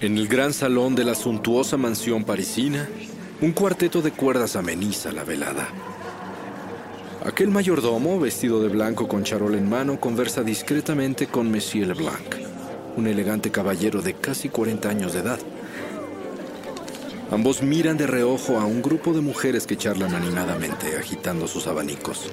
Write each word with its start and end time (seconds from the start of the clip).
En 0.00 0.18
el 0.18 0.28
gran 0.28 0.52
salón 0.52 0.94
de 0.94 1.04
la 1.04 1.14
suntuosa 1.14 1.76
mansión 1.76 2.24
parisina, 2.24 2.88
un 3.40 3.52
cuarteto 3.52 4.02
de 4.02 4.10
cuerdas 4.10 4.56
ameniza 4.56 5.12
la 5.12 5.24
velada. 5.24 5.68
Aquel 7.24 7.48
mayordomo, 7.48 8.18
vestido 8.18 8.60
de 8.60 8.68
blanco 8.68 9.08
con 9.08 9.24
charol 9.24 9.54
en 9.54 9.68
mano, 9.68 9.98
conversa 9.98 10.42
discretamente 10.42 11.28
con 11.28 11.50
Monsieur 11.50 11.86
Leblanc, 11.86 12.34
un 12.96 13.06
elegante 13.06 13.50
caballero 13.50 14.02
de 14.02 14.14
casi 14.14 14.48
40 14.48 14.88
años 14.88 15.12
de 15.14 15.20
edad. 15.20 15.38
Ambos 17.30 17.62
miran 17.62 17.96
de 17.96 18.06
reojo 18.06 18.58
a 18.58 18.66
un 18.66 18.82
grupo 18.82 19.14
de 19.14 19.20
mujeres 19.20 19.66
que 19.66 19.76
charlan 19.76 20.14
animadamente, 20.14 20.98
agitando 20.98 21.48
sus 21.48 21.66
abanicos. 21.66 22.30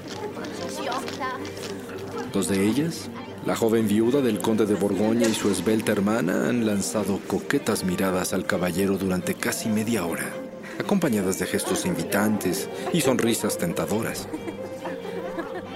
Dos 2.33 2.49
de 2.49 2.67
ellas, 2.67 3.09
la 3.45 3.55
joven 3.55 3.87
viuda 3.87 4.21
del 4.21 4.39
conde 4.39 4.65
de 4.65 4.75
Borgoña 4.75 5.27
y 5.27 5.33
su 5.33 5.49
esbelta 5.49 5.91
hermana, 5.91 6.47
han 6.47 6.65
lanzado 6.65 7.19
coquetas 7.27 7.83
miradas 7.83 8.33
al 8.33 8.45
caballero 8.45 8.97
durante 8.97 9.33
casi 9.33 9.67
media 9.67 10.05
hora, 10.05 10.31
acompañadas 10.79 11.39
de 11.39 11.47
gestos 11.47 11.85
invitantes 11.85 12.69
y 12.93 13.01
sonrisas 13.01 13.57
tentadoras. 13.57 14.27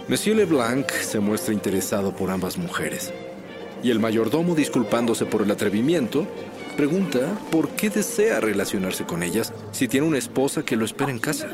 Monsieur 0.07 0.37
Leblanc 0.37 0.91
se 0.91 1.19
muestra 1.19 1.53
interesado 1.53 2.15
por 2.15 2.29
ambas 2.29 2.57
mujeres. 2.57 3.11
Y 3.81 3.89
el 3.89 3.99
mayordomo, 3.99 4.53
disculpándose 4.53 5.25
por 5.25 5.41
el 5.41 5.49
atrevimiento, 5.49 6.27
pregunta 6.77 7.21
por 7.51 7.69
qué 7.69 7.89
desea 7.89 8.39
relacionarse 8.39 9.05
con 9.05 9.23
ellas 9.23 9.53
si 9.71 9.87
tiene 9.87 10.05
una 10.05 10.19
esposa 10.19 10.63
que 10.63 10.75
lo 10.75 10.85
espera 10.85 11.09
en 11.09 11.19
casa. 11.19 11.47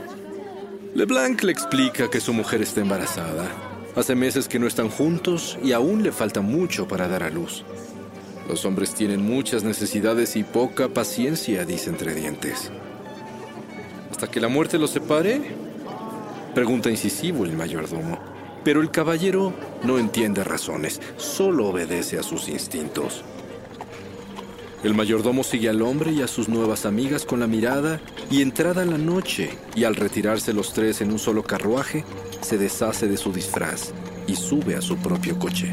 Leblanc 0.94 1.42
le 1.44 1.54
explica 1.54 2.10
que 2.10 2.20
su 2.20 2.34
mujer 2.34 2.62
está 2.62 2.82
embarazada. 2.82 3.71
Hace 3.96 4.16
meses 4.16 4.48
que 4.48 4.58
no 4.58 4.68
están 4.68 4.90
juntos 4.90 5.60
y 5.62 5.74
aún 5.74 6.02
le 6.02 6.14
falta 6.14 6.40
mucho 6.40 6.88
para 6.88 7.10
dar 7.10 7.24
a 7.24 7.30
luz. 7.30 7.66
Los 8.48 8.64
hombres 8.64 8.94
tienen 8.94 9.22
muchas 9.22 9.64
necesidades 9.64 10.38
y 10.38 10.44
poca 10.44 10.88
paciencia, 10.88 11.66
dice 11.66 11.90
entre 11.90 12.16
dientes. 12.16 12.72
¿Hasta 14.10 14.28
que 14.28 14.40
la 14.40 14.48
muerte 14.48 14.78
los 14.78 14.92
separe? 14.92 15.42
Pregunta 16.56 16.90
incisivo 16.90 17.44
el 17.44 17.54
mayordomo. 17.54 18.18
Pero 18.64 18.80
el 18.82 18.92
caballero 18.92 19.54
no 19.84 19.98
entiende 19.98 20.44
razones, 20.44 21.02
solo 21.18 21.68
obedece 21.68 22.18
a 22.18 22.24
sus 22.24 22.48
instintos. 22.48 23.24
El 24.84 24.96
mayordomo 24.96 25.44
sigue 25.44 25.70
al 25.70 25.84
hombre 25.84 26.12
y 26.12 26.24
a 26.24 26.28
sus 26.28 26.50
nuevas 26.50 26.88
amigas 26.88 27.24
con 27.24 27.40
la 27.40 27.46
mirada 27.46 28.02
y 28.32 28.42
entrada 28.42 28.84
la 28.84 28.98
noche, 28.98 29.56
y 29.76 29.84
al 29.84 29.96
retirarse 29.96 30.54
los 30.54 30.74
tres 30.74 31.02
en 31.02 31.12
un 31.12 31.20
solo 31.20 31.44
carruaje, 31.44 32.04
se 32.42 32.58
deshace 32.58 33.08
de 33.08 33.16
su 33.16 33.32
disfraz 33.32 33.94
y 34.26 34.36
sube 34.36 34.76
a 34.76 34.82
su 34.82 34.98
propio 34.98 35.38
coche. 35.38 35.72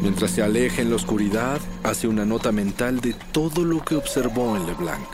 Mientras 0.00 0.30
se 0.30 0.42
aleja 0.42 0.80
en 0.80 0.88
la 0.88 0.96
oscuridad, 0.96 1.60
hace 1.82 2.08
una 2.08 2.24
nota 2.24 2.50
mental 2.50 3.00
de 3.00 3.14
todo 3.32 3.62
lo 3.64 3.84
que 3.84 3.96
observó 3.96 4.56
en 4.56 4.66
Leblanc. 4.66 5.08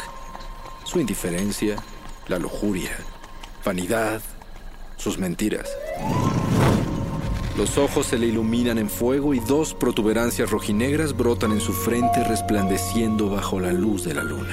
Su 0.85 1.01
indiferencia, 1.01 1.77
la 2.29 2.39
lujuria, 2.39 2.97
vanidad, 3.65 4.21
sus 4.97 5.19
mentiras. 5.19 5.69
Los 7.61 7.77
ojos 7.77 8.07
se 8.07 8.17
le 8.17 8.29
iluminan 8.29 8.79
en 8.79 8.89
fuego 8.89 9.35
y 9.35 9.41
dos 9.41 9.75
protuberancias 9.75 10.51
rojinegras 10.51 11.15
brotan 11.15 11.53
en 11.53 11.61
su 11.61 11.75
frente 11.75 12.25
resplandeciendo 12.25 13.29
bajo 13.29 13.61
la 13.61 13.71
luz 13.71 14.03
de 14.03 14.15
la 14.15 14.25
luna. 14.25 14.49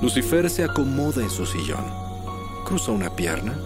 Lucifer 0.00 0.48
se 0.48 0.62
acomoda 0.62 1.20
en 1.20 1.30
su 1.30 1.46
sillón, 1.46 1.84
cruza 2.64 2.92
una 2.92 3.10
pierna, 3.10 3.58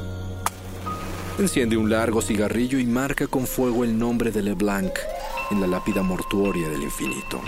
enciende 1.38 1.76
un 1.76 1.90
largo 1.90 2.22
cigarrillo 2.22 2.78
y 2.78 2.86
marca 2.86 3.26
con 3.26 3.46
fuego 3.46 3.84
el 3.84 3.98
nombre 3.98 4.30
de 4.30 4.40
Leblanc 4.40 4.94
en 5.50 5.60
la 5.60 5.66
lápida 5.66 6.02
mortuoria 6.02 6.70
del 6.70 6.82
infinito. 6.82 7.42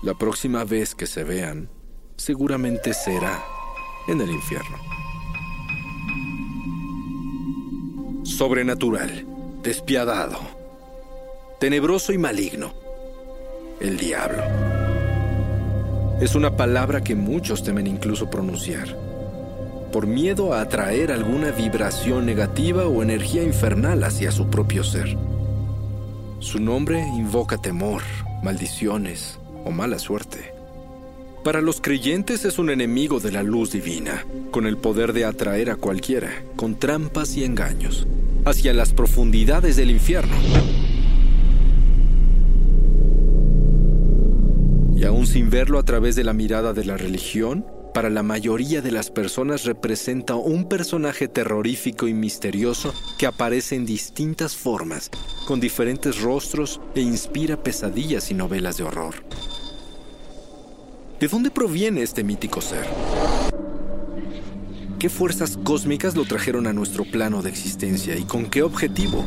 La 0.00 0.14
próxima 0.14 0.64
vez 0.64 0.94
que 0.94 1.06
se 1.06 1.22
vean, 1.22 1.68
seguramente 2.16 2.94
será 2.94 3.44
en 4.08 4.22
el 4.22 4.30
infierno. 4.30 4.99
Sobrenatural, 8.40 9.26
despiadado, 9.62 10.38
tenebroso 11.58 12.10
y 12.14 12.16
maligno. 12.16 12.72
El 13.80 13.98
diablo. 13.98 14.42
Es 16.22 16.34
una 16.34 16.56
palabra 16.56 17.04
que 17.04 17.14
muchos 17.14 17.62
temen 17.62 17.86
incluso 17.86 18.30
pronunciar, 18.30 18.96
por 19.92 20.06
miedo 20.06 20.54
a 20.54 20.62
atraer 20.62 21.12
alguna 21.12 21.50
vibración 21.50 22.24
negativa 22.24 22.86
o 22.86 23.02
energía 23.02 23.42
infernal 23.42 24.02
hacia 24.04 24.32
su 24.32 24.48
propio 24.48 24.84
ser. 24.84 25.18
Su 26.38 26.60
nombre 26.60 26.98
invoca 26.98 27.58
temor, 27.58 28.00
maldiciones 28.42 29.38
o 29.66 29.70
mala 29.70 29.98
suerte. 29.98 30.54
Para 31.44 31.60
los 31.60 31.82
creyentes 31.82 32.46
es 32.46 32.58
un 32.58 32.70
enemigo 32.70 33.20
de 33.20 33.32
la 33.32 33.42
luz 33.42 33.72
divina, 33.72 34.24
con 34.50 34.66
el 34.66 34.78
poder 34.78 35.12
de 35.12 35.26
atraer 35.26 35.68
a 35.68 35.76
cualquiera, 35.76 36.42
con 36.56 36.78
trampas 36.78 37.36
y 37.36 37.44
engaños 37.44 38.06
hacia 38.44 38.72
las 38.72 38.92
profundidades 38.92 39.76
del 39.76 39.90
infierno. 39.90 40.34
Y 44.96 45.04
aún 45.04 45.26
sin 45.26 45.50
verlo 45.50 45.78
a 45.78 45.84
través 45.84 46.16
de 46.16 46.24
la 46.24 46.32
mirada 46.32 46.72
de 46.72 46.84
la 46.84 46.96
religión, 46.96 47.64
para 47.94 48.10
la 48.10 48.22
mayoría 48.22 48.82
de 48.82 48.92
las 48.92 49.10
personas 49.10 49.64
representa 49.64 50.36
un 50.36 50.68
personaje 50.68 51.26
terrorífico 51.26 52.06
y 52.06 52.14
misterioso 52.14 52.94
que 53.18 53.26
aparece 53.26 53.74
en 53.74 53.84
distintas 53.84 54.54
formas, 54.54 55.10
con 55.46 55.58
diferentes 55.58 56.20
rostros 56.20 56.80
e 56.94 57.00
inspira 57.00 57.62
pesadillas 57.62 58.30
y 58.30 58.34
novelas 58.34 58.76
de 58.76 58.84
horror. 58.84 59.14
¿De 61.18 61.28
dónde 61.28 61.50
proviene 61.50 62.02
este 62.02 62.22
mítico 62.22 62.60
ser? 62.60 62.86
¿Qué 65.00 65.08
fuerzas 65.08 65.58
cósmicas 65.64 66.14
lo 66.14 66.26
trajeron 66.26 66.66
a 66.66 66.74
nuestro 66.74 67.06
plano 67.06 67.40
de 67.40 67.48
existencia 67.48 68.18
y 68.18 68.24
con 68.24 68.50
qué 68.50 68.62
objetivo? 68.62 69.24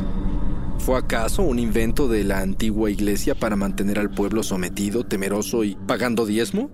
¿Fue 0.78 0.96
acaso 0.96 1.42
un 1.42 1.58
invento 1.58 2.06
de 2.06 2.22
la 2.22 2.42
antigua 2.42 2.92
iglesia 2.92 3.34
para 3.34 3.56
mantener 3.56 3.98
al 3.98 4.08
pueblo 4.08 4.44
sometido, 4.44 5.04
temeroso 5.04 5.64
y 5.64 5.74
pagando 5.74 6.26
diezmo? 6.26 6.70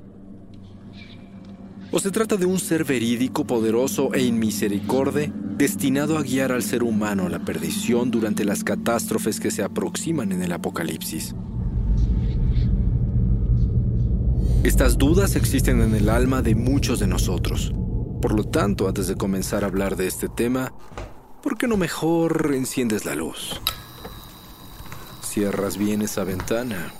¿O 1.90 1.98
se 1.98 2.10
trata 2.10 2.36
de 2.36 2.44
un 2.44 2.58
ser 2.58 2.84
verídico, 2.84 3.46
poderoso 3.46 4.12
e 4.12 4.22
inmisericorde, 4.22 5.32
destinado 5.56 6.18
a 6.18 6.22
guiar 6.22 6.52
al 6.52 6.62
ser 6.62 6.82
humano 6.82 7.24
a 7.24 7.30
la 7.30 7.42
perdición 7.42 8.10
durante 8.10 8.44
las 8.44 8.64
catástrofes 8.64 9.40
que 9.40 9.50
se 9.50 9.62
aproximan 9.62 10.30
en 10.30 10.42
el 10.42 10.52
Apocalipsis? 10.52 11.34
Estas 14.62 14.98
dudas 14.98 15.36
existen 15.36 15.80
en 15.80 15.94
el 15.94 16.10
alma 16.10 16.42
de 16.42 16.54
muchos 16.54 16.98
de 16.98 17.06
nosotros. 17.06 17.72
Por 18.20 18.34
lo 18.34 18.44
tanto, 18.44 18.88
antes 18.88 19.06
de 19.06 19.16
comenzar 19.16 19.64
a 19.64 19.66
hablar 19.66 19.96
de 19.96 20.06
este 20.06 20.28
tema, 20.28 20.72
¿por 21.42 21.56
qué 21.56 21.66
no 21.66 21.76
mejor 21.76 22.52
enciendes 22.54 23.04
la 23.04 23.14
luz? 23.14 23.60
Cierras 25.22 25.76
bien 25.76 26.02
esa 26.02 26.24
ventana 26.24 26.92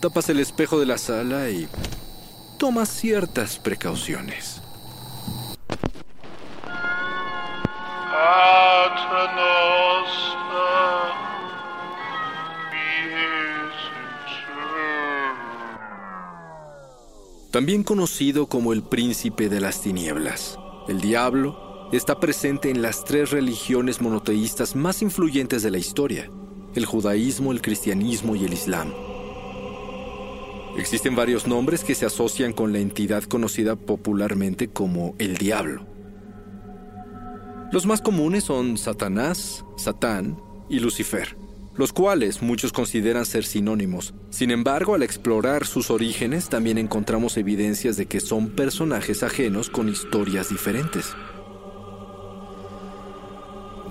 tapas 0.00 0.28
el 0.28 0.38
espejo 0.38 0.78
de 0.78 0.86
la 0.86 0.96
sala 0.96 1.50
y 1.50 1.68
tomas 2.56 2.88
ciertas 2.88 3.58
precauciones. 3.58 4.62
También 17.58 17.82
conocido 17.82 18.46
como 18.46 18.72
el 18.72 18.84
príncipe 18.84 19.48
de 19.48 19.60
las 19.60 19.80
tinieblas, 19.80 20.60
el 20.86 21.00
diablo 21.00 21.88
está 21.90 22.20
presente 22.20 22.70
en 22.70 22.82
las 22.82 23.04
tres 23.04 23.32
religiones 23.32 24.00
monoteístas 24.00 24.76
más 24.76 25.02
influyentes 25.02 25.64
de 25.64 25.72
la 25.72 25.78
historia, 25.78 26.30
el 26.76 26.86
judaísmo, 26.86 27.50
el 27.50 27.60
cristianismo 27.60 28.36
y 28.36 28.44
el 28.44 28.52
islam. 28.52 28.92
Existen 30.76 31.16
varios 31.16 31.48
nombres 31.48 31.82
que 31.82 31.96
se 31.96 32.06
asocian 32.06 32.52
con 32.52 32.72
la 32.72 32.78
entidad 32.78 33.24
conocida 33.24 33.74
popularmente 33.74 34.68
como 34.68 35.16
el 35.18 35.36
diablo. 35.36 35.84
Los 37.72 37.86
más 37.86 38.00
comunes 38.00 38.44
son 38.44 38.78
Satanás, 38.78 39.64
Satán 39.76 40.40
y 40.68 40.78
Lucifer, 40.78 41.36
los 41.78 41.92
cuales 41.92 42.42
muchos 42.42 42.72
consideran 42.72 43.24
ser 43.24 43.44
sinónimos. 43.44 44.12
Sin 44.30 44.50
embargo, 44.50 44.94
al 44.94 45.02
explorar 45.02 45.64
sus 45.64 45.90
orígenes 45.90 46.48
también 46.48 46.76
encontramos 46.76 47.36
evidencias 47.36 47.96
de 47.96 48.06
que 48.06 48.20
son 48.20 48.50
personajes 48.50 49.22
ajenos 49.22 49.70
con 49.70 49.88
historias 49.88 50.50
diferentes. 50.50 51.14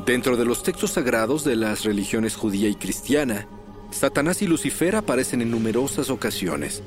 Dentro 0.06 0.38
de 0.38 0.46
los 0.46 0.64
textos 0.64 0.92
sagrados 0.92 1.44
de 1.44 1.56
las 1.56 1.84
religiones 1.86 2.36
judía 2.36 2.70
y 2.70 2.76
cristiana, 2.76 3.48
Satanás 3.92 4.42
y 4.42 4.48
Lucifer 4.48 4.96
aparecen 4.98 5.42
en 5.42 5.52
numerosas 5.52 6.10
ocasiones, 6.10 6.84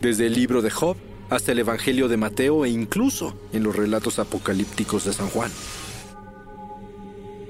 desde 0.00 0.26
el 0.26 0.34
libro 0.34 0.60
de 0.60 0.70
Job 0.70 0.96
hasta 1.30 1.52
el 1.52 1.60
Evangelio 1.60 2.08
de 2.08 2.18
Mateo 2.18 2.66
e 2.66 2.68
incluso 2.68 3.34
en 3.54 3.62
los 3.62 3.74
relatos 3.74 4.18
apocalípticos 4.18 5.04
de 5.06 5.14
San 5.14 5.28
Juan. 5.28 5.50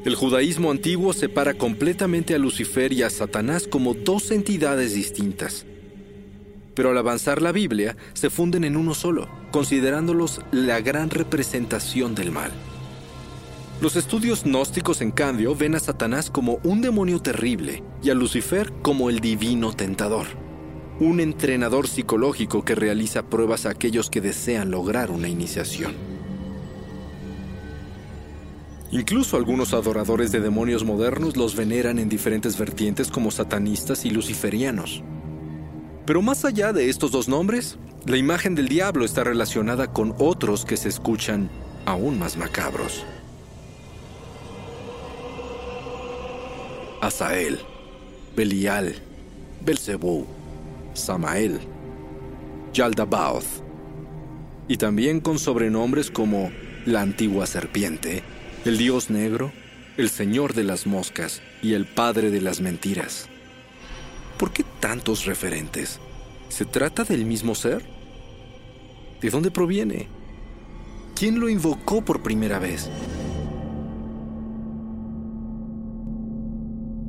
El 0.04 0.16
judaísmo 0.16 0.72
antiguo 0.72 1.12
separa 1.12 1.54
completamente 1.54 2.34
a 2.34 2.38
Lucifer 2.38 2.93
y 2.93 3.04
a 3.04 3.10
Satanás 3.10 3.69
como 3.69 3.94
dos 3.94 4.32
entidades 4.32 4.94
distintas. 4.94 5.64
Pero 6.75 6.90
al 6.90 6.99
avanzar 6.99 7.40
la 7.40 7.52
Biblia, 7.52 7.96
se 8.12 8.28
funden 8.28 8.64
en 8.64 8.76
uno 8.76 8.94
solo, 8.94 9.28
considerándolos 9.52 10.40
la 10.50 10.81
gran 10.81 11.08
representación 11.08 12.16
del 12.16 12.32
mal. 12.32 12.50
Los 13.81 13.94
estudios 13.94 14.43
gnósticos, 14.43 15.02
en 15.02 15.12
cambio, 15.12 15.54
ven 15.54 15.76
a 15.76 15.81
Satanás 15.81 16.31
como 16.31 16.58
un 16.64 16.81
demonio 16.81 17.20
terrible 17.20 17.84
y 18.02 18.10
a 18.10 18.14
Lucifer 18.14 18.72
como 18.82 19.08
el 19.08 19.20
divino 19.20 19.72
tentador, 19.72 20.26
un 20.99 21.20
entrenador 21.20 21.87
psicológico 21.87 22.64
que 22.64 22.75
realiza 22.75 23.28
pruebas 23.28 23.66
a 23.66 23.70
aquellos 23.70 24.10
que 24.10 24.20
desean 24.20 24.72
lograr 24.72 25.12
una 25.12 25.28
iniciación. 25.28 26.12
Incluso 28.93 29.39
algunos 29.39 29.73
adoradores 29.73 30.33
de 30.33 30.41
demonios 30.41 30.85
modernos 30.85 31.39
los 31.39 31.56
veneran 31.56 31.99
en 31.99 32.11
diferentes 32.11 32.59
vertientes 32.59 33.11
como 33.11 33.31
satanistas 33.31 34.05
y 34.05 34.11
luciferianos. 34.11 35.03
Pero 36.05 36.21
más 36.21 36.44
allá 36.44 36.75
de 36.75 36.91
estos 36.91 37.11
dos 37.11 37.27
nombres, 37.27 37.79
la 38.05 38.19
imagen 38.19 38.55
del 38.55 38.69
diablo 38.69 39.06
está 39.06 39.25
relacionada 39.25 39.93
con 39.93 40.15
otros 40.19 40.67
que 40.67 40.77
se 40.77 40.91
escuchan 40.91 41.49
aún 41.87 42.19
más 42.19 42.37
macabros. 42.37 43.06
Asael, 47.00 47.61
Belial, 48.37 48.95
Belzebú, 49.65 50.27
Samael, 50.93 51.61
Yaldabaoth, 52.75 53.62
y 54.69 54.77
también 54.77 55.21
con 55.21 55.38
sobrenombres 55.38 56.11
como 56.11 56.53
la 56.85 57.00
antigua 57.00 57.47
serpiente, 57.47 58.23
el 58.64 58.79
dios 58.79 59.11
negro, 59.11 59.53
el 59.97 60.09
señor 60.09 60.55
de 60.55 60.62
las 60.62 60.87
moscas 60.87 61.43
y 61.62 61.75
el 61.75 61.85
padre 61.85 62.31
de 62.31 62.41
las 62.41 62.61
mentiras. 62.61 63.29
¿Por 64.38 64.53
qué 64.53 64.64
tantos 64.79 65.25
referentes? 65.25 65.99
¿Se 66.49 66.64
trata 66.64 67.03
del 67.03 67.25
mismo 67.25 67.56
ser? 67.56 67.85
¿De 69.20 69.31
dónde 69.31 69.50
proviene? 69.50 70.09
¿Quién 71.17 71.41
lo 71.41 71.49
invocó 71.49 72.05
por 72.05 72.23
primera 72.23 72.61
vez? 72.61 72.88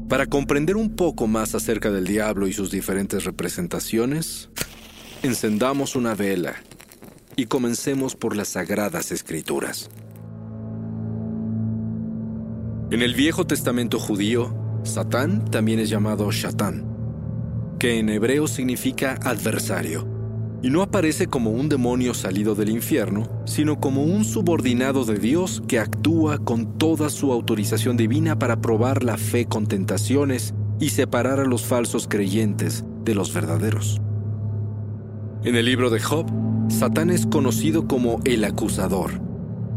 Para 0.10 0.26
comprender 0.26 0.76
un 0.76 0.96
poco 0.96 1.28
más 1.28 1.54
acerca 1.54 1.92
del 1.92 2.06
diablo 2.06 2.48
y 2.48 2.54
sus 2.54 2.72
diferentes 2.72 3.26
representaciones, 3.26 4.50
encendamos 5.22 5.96
una 5.96 6.16
vela 6.16 6.56
y 7.36 7.46
comencemos 7.46 8.16
por 8.16 8.36
las 8.36 8.50
sagradas 8.50 9.12
escrituras. 9.12 9.90
En 12.94 13.02
el 13.02 13.16
Viejo 13.16 13.48
Testamento 13.48 13.98
judío, 13.98 14.54
Satán 14.84 15.46
también 15.46 15.80
es 15.80 15.90
llamado 15.90 16.32
Shatán, 16.32 16.86
que 17.80 17.98
en 17.98 18.08
hebreo 18.08 18.46
significa 18.46 19.18
adversario, 19.24 20.08
y 20.62 20.70
no 20.70 20.84
aparece 20.84 21.26
como 21.26 21.50
un 21.50 21.70
demonio 21.70 22.14
salido 22.14 22.54
del 22.54 22.70
infierno, 22.70 23.28
sino 23.48 23.80
como 23.80 24.04
un 24.04 24.24
subordinado 24.24 25.06
de 25.06 25.18
Dios 25.18 25.64
que 25.68 25.80
actúa 25.80 26.38
con 26.38 26.78
toda 26.78 27.10
su 27.10 27.32
autorización 27.32 27.98
divina 27.98 28.38
para 28.38 28.62
probar 28.62 29.04
la 29.04 29.18
fe 29.18 29.46
con 29.48 29.66
tentaciones 29.66 30.54
y 30.80 30.90
separar 30.90 31.40
a 31.40 31.46
los 31.46 31.64
falsos 31.64 32.08
creyentes 32.08 32.86
de 33.04 33.16
los 33.16 33.34
verdaderos. 33.34 34.00
En 35.44 35.56
el 35.56 35.66
libro 35.66 35.90
de 35.90 36.00
Job, 36.00 36.28
Satán 36.70 37.10
es 37.10 37.26
conocido 37.26 37.88
como 37.88 38.20
el 38.24 38.44
acusador, 38.44 39.20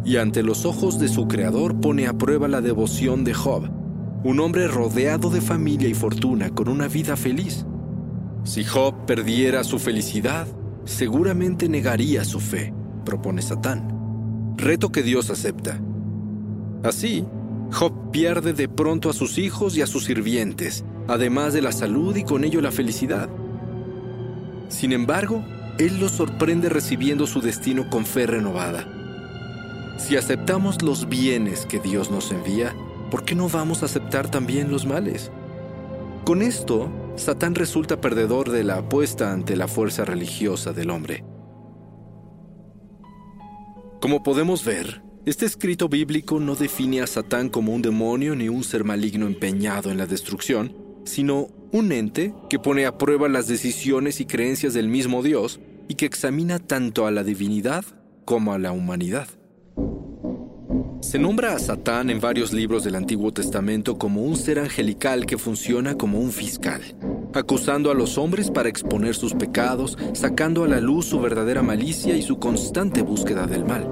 y 0.06 0.18
ante 0.18 0.44
los 0.44 0.64
ojos 0.64 1.00
de 1.00 1.08
su 1.08 1.26
creador 1.26 1.80
pone 1.80 2.06
a 2.06 2.16
prueba 2.16 2.46
la 2.46 2.60
devoción 2.60 3.24
de 3.24 3.34
Job, 3.34 3.68
un 4.22 4.38
hombre 4.38 4.68
rodeado 4.68 5.30
de 5.30 5.40
familia 5.40 5.88
y 5.88 5.94
fortuna 5.94 6.50
con 6.50 6.68
una 6.68 6.86
vida 6.86 7.16
feliz. 7.16 7.66
Si 8.44 8.62
Job 8.62 9.04
perdiera 9.04 9.64
su 9.64 9.80
felicidad, 9.80 10.46
seguramente 10.84 11.68
negaría 11.68 12.24
su 12.24 12.38
fe, 12.38 12.72
propone 13.04 13.42
Satán. 13.42 14.54
Reto 14.56 14.92
que 14.92 15.02
Dios 15.02 15.28
acepta. 15.30 15.80
Así, 16.84 17.24
Job 17.72 18.12
pierde 18.12 18.52
de 18.52 18.68
pronto 18.68 19.10
a 19.10 19.12
sus 19.12 19.38
hijos 19.38 19.76
y 19.76 19.82
a 19.82 19.88
sus 19.88 20.04
sirvientes, 20.04 20.84
además 21.08 21.52
de 21.52 21.62
la 21.62 21.72
salud 21.72 22.14
y 22.14 22.22
con 22.22 22.44
ello 22.44 22.60
la 22.60 22.70
felicidad. 22.70 23.28
Sin 24.68 24.92
embargo, 24.92 25.44
él 25.78 25.98
los 25.98 26.12
sorprende 26.12 26.68
recibiendo 26.68 27.26
su 27.26 27.40
destino 27.40 27.90
con 27.90 28.06
fe 28.06 28.28
renovada. 28.28 28.95
Si 29.98 30.16
aceptamos 30.16 30.82
los 30.82 31.08
bienes 31.08 31.64
que 31.64 31.80
Dios 31.80 32.10
nos 32.10 32.30
envía, 32.30 32.74
¿por 33.10 33.24
qué 33.24 33.34
no 33.34 33.48
vamos 33.48 33.82
a 33.82 33.86
aceptar 33.86 34.30
también 34.30 34.70
los 34.70 34.84
males? 34.84 35.30
Con 36.24 36.42
esto, 36.42 36.90
Satán 37.16 37.54
resulta 37.54 38.00
perdedor 38.00 38.50
de 38.50 38.62
la 38.62 38.76
apuesta 38.76 39.32
ante 39.32 39.56
la 39.56 39.68
fuerza 39.68 40.04
religiosa 40.04 40.72
del 40.72 40.90
hombre. 40.90 41.24
Como 44.00 44.22
podemos 44.22 44.64
ver, 44.64 45.02
este 45.24 45.46
escrito 45.46 45.88
bíblico 45.88 46.40
no 46.40 46.54
define 46.54 47.00
a 47.00 47.06
Satán 47.06 47.48
como 47.48 47.72
un 47.72 47.80
demonio 47.80 48.36
ni 48.36 48.50
un 48.50 48.64
ser 48.64 48.84
maligno 48.84 49.26
empeñado 49.26 49.90
en 49.90 49.96
la 49.96 50.06
destrucción, 50.06 50.76
sino 51.04 51.48
un 51.72 51.90
ente 51.90 52.34
que 52.50 52.58
pone 52.58 52.84
a 52.84 52.98
prueba 52.98 53.28
las 53.28 53.48
decisiones 53.48 54.20
y 54.20 54.26
creencias 54.26 54.74
del 54.74 54.88
mismo 54.88 55.22
Dios 55.22 55.58
y 55.88 55.94
que 55.94 56.06
examina 56.06 56.58
tanto 56.58 57.06
a 57.06 57.10
la 57.10 57.24
divinidad 57.24 57.84
como 58.24 58.52
a 58.52 58.58
la 58.58 58.72
humanidad. 58.72 59.28
Se 61.06 61.20
nombra 61.20 61.54
a 61.54 61.58
Satán 61.60 62.10
en 62.10 62.20
varios 62.20 62.52
libros 62.52 62.82
del 62.82 62.96
Antiguo 62.96 63.32
Testamento 63.32 63.96
como 63.96 64.22
un 64.22 64.36
ser 64.36 64.58
angelical 64.58 65.24
que 65.24 65.38
funciona 65.38 65.96
como 65.96 66.18
un 66.18 66.32
fiscal, 66.32 66.82
acusando 67.32 67.92
a 67.92 67.94
los 67.94 68.18
hombres 68.18 68.50
para 68.50 68.68
exponer 68.68 69.14
sus 69.14 69.32
pecados, 69.34 69.96
sacando 70.14 70.64
a 70.64 70.68
la 70.68 70.80
luz 70.80 71.06
su 71.06 71.20
verdadera 71.20 71.62
malicia 71.62 72.16
y 72.16 72.22
su 72.22 72.38
constante 72.38 73.02
búsqueda 73.02 73.46
del 73.46 73.64
mal. 73.64 73.88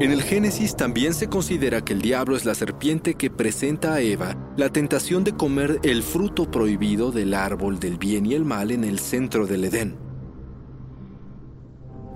En 0.00 0.12
el 0.12 0.22
Génesis 0.22 0.76
también 0.76 1.12
se 1.14 1.28
considera 1.28 1.80
que 1.84 1.92
el 1.92 2.00
diablo 2.00 2.36
es 2.36 2.44
la 2.44 2.54
serpiente 2.54 3.14
que 3.14 3.30
presenta 3.30 3.94
a 3.94 4.00
Eva 4.00 4.36
la 4.56 4.68
tentación 4.68 5.24
de 5.24 5.32
comer 5.32 5.80
el 5.82 6.04
fruto 6.04 6.50
prohibido 6.50 7.10
del 7.10 7.34
árbol 7.34 7.80
del 7.80 7.98
bien 7.98 8.26
y 8.26 8.34
el 8.34 8.44
mal 8.44 8.70
en 8.70 8.84
el 8.84 9.00
centro 9.00 9.46
del 9.46 9.64
Edén. 9.64 10.11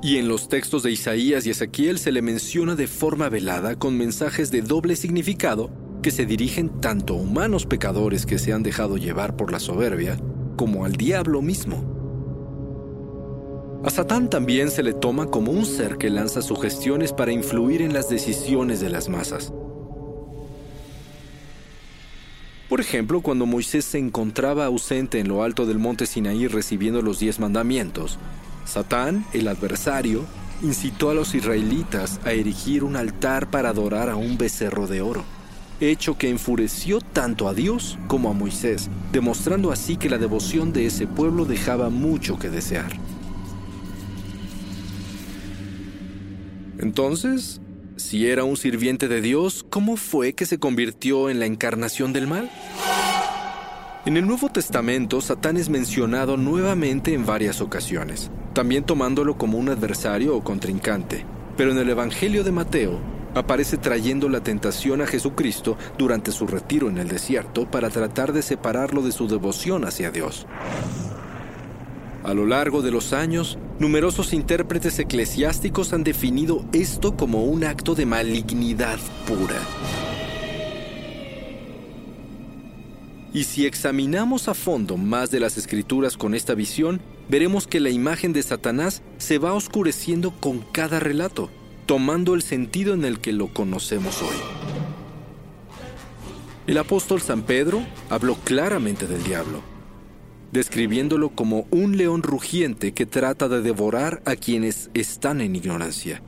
Y 0.02 0.18
en 0.18 0.28
los 0.28 0.48
textos 0.48 0.82
de 0.82 0.92
Isaías 0.92 1.46
y 1.46 1.50
Ezequiel 1.50 1.98
se 1.98 2.12
le 2.12 2.22
menciona 2.22 2.74
de 2.74 2.86
forma 2.86 3.28
velada 3.28 3.76
con 3.76 3.96
mensajes 3.96 4.50
de 4.50 4.62
doble 4.62 4.94
significado 4.94 5.70
que 6.02 6.10
se 6.10 6.26
dirigen 6.26 6.80
tanto 6.80 7.14
a 7.14 7.16
humanos 7.16 7.66
pecadores 7.66 8.26
que 8.26 8.38
se 8.38 8.52
han 8.52 8.62
dejado 8.62 8.96
llevar 8.96 9.36
por 9.36 9.50
la 9.50 9.58
soberbia, 9.58 10.18
como 10.56 10.84
al 10.84 10.92
diablo 10.92 11.42
mismo. 11.42 11.96
A 13.84 13.90
Satán 13.90 14.30
también 14.30 14.70
se 14.70 14.82
le 14.82 14.92
toma 14.92 15.26
como 15.26 15.52
un 15.52 15.64
ser 15.64 15.96
que 15.96 16.10
lanza 16.10 16.42
sugestiones 16.42 17.12
para 17.12 17.32
influir 17.32 17.82
en 17.82 17.92
las 17.92 18.08
decisiones 18.08 18.80
de 18.80 18.90
las 18.90 19.08
masas. 19.08 19.52
Por 22.68 22.80
ejemplo, 22.80 23.20
cuando 23.20 23.46
Moisés 23.46 23.84
se 23.84 23.98
encontraba 23.98 24.66
ausente 24.66 25.20
en 25.20 25.28
lo 25.28 25.42
alto 25.44 25.66
del 25.66 25.78
monte 25.78 26.06
Sinaí 26.06 26.48
recibiendo 26.48 27.00
los 27.00 27.20
diez 27.20 27.38
mandamientos, 27.38 28.18
Satán, 28.66 29.24
el 29.32 29.48
adversario, 29.48 30.24
incitó 30.62 31.10
a 31.10 31.14
los 31.14 31.34
israelitas 31.34 32.20
a 32.24 32.32
erigir 32.32 32.84
un 32.84 32.96
altar 32.96 33.50
para 33.50 33.70
adorar 33.70 34.10
a 34.10 34.16
un 34.16 34.38
becerro 34.38 34.86
de 34.86 35.00
oro, 35.00 35.24
hecho 35.80 36.16
que 36.18 36.30
enfureció 36.30 37.00
tanto 37.00 37.48
a 37.48 37.54
Dios 37.54 37.98
como 38.08 38.30
a 38.30 38.32
Moisés, 38.32 38.90
demostrando 39.12 39.72
así 39.72 39.96
que 39.96 40.10
la 40.10 40.18
devoción 40.18 40.72
de 40.72 40.86
ese 40.86 41.06
pueblo 41.06 41.44
dejaba 41.44 41.90
mucho 41.90 42.38
que 42.38 42.50
desear. 42.50 42.92
Entonces, 46.78 47.60
si 47.96 48.26
era 48.26 48.44
un 48.44 48.56
sirviente 48.56 49.08
de 49.08 49.20
Dios, 49.20 49.64
¿cómo 49.70 49.96
fue 49.96 50.34
que 50.34 50.44
se 50.44 50.58
convirtió 50.58 51.30
en 51.30 51.40
la 51.40 51.46
encarnación 51.46 52.12
del 52.12 52.26
mal? 52.26 52.50
En 54.06 54.16
el 54.16 54.24
Nuevo 54.24 54.48
Testamento, 54.48 55.20
Satán 55.20 55.56
es 55.56 55.68
mencionado 55.68 56.36
nuevamente 56.36 57.12
en 57.12 57.26
varias 57.26 57.60
ocasiones, 57.60 58.30
también 58.52 58.84
tomándolo 58.84 59.36
como 59.36 59.58
un 59.58 59.68
adversario 59.68 60.36
o 60.36 60.44
contrincante. 60.44 61.24
Pero 61.56 61.72
en 61.72 61.78
el 61.78 61.90
Evangelio 61.90 62.44
de 62.44 62.52
Mateo, 62.52 63.00
aparece 63.34 63.78
trayendo 63.78 64.28
la 64.28 64.44
tentación 64.44 65.02
a 65.02 65.08
Jesucristo 65.08 65.76
durante 65.98 66.30
su 66.30 66.46
retiro 66.46 66.88
en 66.88 66.98
el 66.98 67.08
desierto 67.08 67.68
para 67.68 67.90
tratar 67.90 68.32
de 68.32 68.42
separarlo 68.42 69.02
de 69.02 69.10
su 69.10 69.26
devoción 69.26 69.84
hacia 69.84 70.12
Dios. 70.12 70.46
A 72.22 72.32
lo 72.32 72.46
largo 72.46 72.82
de 72.82 72.92
los 72.92 73.12
años, 73.12 73.58
numerosos 73.80 74.32
intérpretes 74.32 75.00
eclesiásticos 75.00 75.92
han 75.92 76.04
definido 76.04 76.64
esto 76.72 77.16
como 77.16 77.42
un 77.42 77.64
acto 77.64 77.96
de 77.96 78.06
malignidad 78.06 79.00
pura. 79.26 80.05
Y 83.36 83.44
si 83.44 83.66
examinamos 83.66 84.48
a 84.48 84.54
fondo 84.54 84.96
más 84.96 85.30
de 85.30 85.40
las 85.40 85.58
escrituras 85.58 86.16
con 86.16 86.34
esta 86.34 86.54
visión, 86.54 87.02
veremos 87.28 87.66
que 87.66 87.80
la 87.80 87.90
imagen 87.90 88.32
de 88.32 88.42
Satanás 88.42 89.02
se 89.18 89.36
va 89.36 89.52
oscureciendo 89.52 90.30
con 90.30 90.60
cada 90.60 91.00
relato, 91.00 91.50
tomando 91.84 92.32
el 92.32 92.40
sentido 92.40 92.94
en 92.94 93.04
el 93.04 93.20
que 93.20 93.34
lo 93.34 93.52
conocemos 93.52 94.22
hoy. 94.22 94.36
El 96.66 96.78
apóstol 96.78 97.20
San 97.20 97.42
Pedro 97.42 97.82
habló 98.08 98.36
claramente 98.36 99.06
del 99.06 99.22
diablo 99.22 99.60
describiéndolo 100.50 101.30
como 101.30 101.66
un 101.70 101.98
león 101.98 102.22
rugiente 102.22 102.92
que 102.92 103.04
trata 103.04 103.48
de 103.48 103.60
devorar 103.60 104.22
a 104.24 104.36
quienes 104.36 104.90
están 104.94 105.42
en 105.42 105.54
ignorancia. 105.56 106.22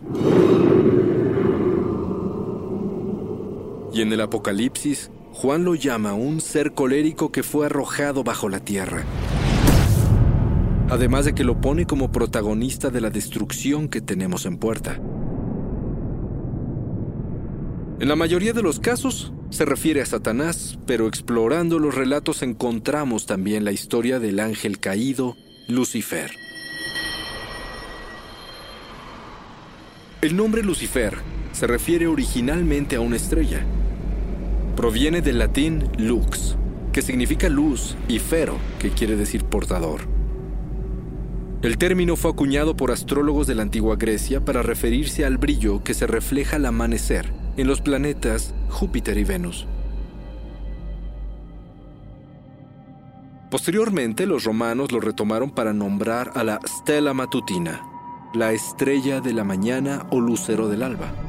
Y 3.95 4.03
en 4.03 4.13
el 4.13 4.21
Apocalipsis, 4.21 5.11
Juan 5.41 5.63
lo 5.63 5.77
llama 5.77 6.15
un 6.15 6.41
ser 6.41 6.73
colérico 6.73 7.31
que 7.31 7.45
fue 7.45 7.67
arrojado 7.67 8.25
bajo 8.25 8.49
la 8.49 8.59
tierra. 8.59 9.05
Además 10.91 11.27
de 11.27 11.33
que 11.33 11.45
lo 11.45 11.61
pone 11.61 11.87
como 11.87 12.11
protagonista 12.11 12.91
de 12.91 13.01
la 13.01 13.11
destrucción 13.11 13.87
que 13.89 14.01
tenemos 14.01 14.47
en 14.47 14.57
puerta. 14.57 15.01
En 18.01 18.09
la 18.09 18.17
mayoría 18.17 18.53
de 18.53 18.63
los 18.63 18.81
casos 18.81 19.33
se 19.51 19.65
refiere 19.65 20.03
a 20.03 20.07
Satanás, 20.07 20.77
pero 20.87 21.07
explorando 21.07 21.79
los 21.79 21.95
relatos 21.95 22.43
encontramos 22.43 23.27
también 23.27 23.65
la 23.65 23.71
historia 23.71 24.19
del 24.19 24.41
ángel 24.41 24.81
caído, 24.81 25.37
Lucifer. 25.69 26.33
El 30.21 30.37
nombre 30.37 30.65
Lucifer 30.65 31.17
se 31.53 31.69
refiere 31.69 32.09
originalmente 32.09 32.97
a 32.97 33.01
una 33.01 33.15
estrella. 33.15 33.65
Proviene 34.79 35.23
del 35.23 35.41
latín 35.41 35.91
lux, 35.99 36.57
que 36.93 37.03
significa 37.03 37.49
luz, 37.49 37.97
y 38.07 38.21
fero, 38.21 38.59
que 38.79 38.91
quiere 38.91 39.17
decir 39.17 39.43
portador. 39.43 40.03
El 41.63 41.79
término 41.79 42.15
fue 42.15 42.31
acuñado 42.31 42.77
por 42.77 42.93
astrólogos 42.93 43.49
de 43.49 43.57
la 43.57 43.63
antigua 43.63 43.97
Grecia 43.97 44.45
para 44.45 44.63
referirse 44.63 45.25
al 45.25 45.37
brillo 45.37 45.83
que 45.83 45.95
se 45.95 46.07
refleja 46.07 46.55
al 46.55 46.67
amanecer 46.67 47.33
en 47.57 47.67
los 47.67 47.81
planetas 47.81 48.55
Júpiter 48.69 49.19
y 49.19 49.25
Venus. 49.25 49.67
Posteriormente, 53.51 54.27
los 54.27 54.45
romanos 54.45 54.93
lo 54.93 55.01
retomaron 55.01 55.51
para 55.51 55.73
nombrar 55.73 56.31
a 56.37 56.45
la 56.45 56.61
Stella 56.65 57.15
Matutina, 57.15 57.83
la 58.33 58.53
estrella 58.53 59.21
de 59.21 59.33
la 59.33 59.43
mañana 59.43 60.07
o 60.11 60.21
lucero 60.21 60.69
del 60.69 60.85
alba. 60.85 61.28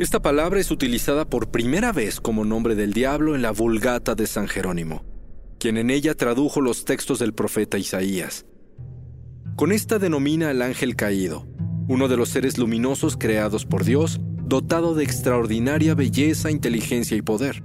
Esta 0.00 0.22
palabra 0.22 0.58
es 0.58 0.70
utilizada 0.70 1.28
por 1.28 1.50
primera 1.50 1.92
vez 1.92 2.22
como 2.22 2.46
nombre 2.46 2.74
del 2.74 2.94
diablo 2.94 3.34
en 3.34 3.42
la 3.42 3.50
Vulgata 3.50 4.14
de 4.14 4.26
San 4.26 4.48
Jerónimo, 4.48 5.04
quien 5.58 5.76
en 5.76 5.90
ella 5.90 6.14
tradujo 6.14 6.62
los 6.62 6.86
textos 6.86 7.18
del 7.18 7.34
profeta 7.34 7.76
Isaías. 7.76 8.46
Con 9.56 9.72
esta 9.72 9.98
denomina 9.98 10.48
al 10.48 10.62
ángel 10.62 10.96
caído, 10.96 11.46
uno 11.86 12.08
de 12.08 12.16
los 12.16 12.30
seres 12.30 12.56
luminosos 12.56 13.18
creados 13.18 13.66
por 13.66 13.84
Dios, 13.84 14.22
dotado 14.42 14.94
de 14.94 15.04
extraordinaria 15.04 15.94
belleza, 15.94 16.50
inteligencia 16.50 17.18
y 17.18 17.20
poder. 17.20 17.62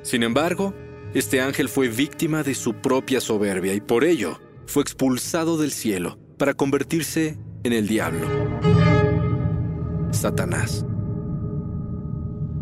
Sin 0.00 0.22
embargo, 0.22 0.72
este 1.12 1.42
ángel 1.42 1.68
fue 1.68 1.88
víctima 1.88 2.42
de 2.42 2.54
su 2.54 2.76
propia 2.76 3.20
soberbia 3.20 3.74
y 3.74 3.82
por 3.82 4.04
ello 4.04 4.40
fue 4.64 4.82
expulsado 4.82 5.58
del 5.58 5.72
cielo 5.72 6.18
para 6.38 6.54
convertirse 6.54 7.38
en 7.62 7.74
el 7.74 7.88
diablo, 7.88 8.26
Satanás. 10.12 10.86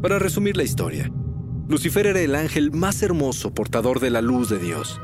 Para 0.03 0.19
resumir 0.19 0.57
la 0.57 0.63
historia, 0.63 1.13
Lucifer 1.69 2.07
era 2.07 2.21
el 2.21 2.35
ángel 2.35 2.73
más 2.73 3.03
hermoso 3.03 3.53
portador 3.53 4.01
de 4.01 4.09
la 4.09 4.23
luz 4.23 4.49
de 4.49 4.59
Dios, 4.59 4.99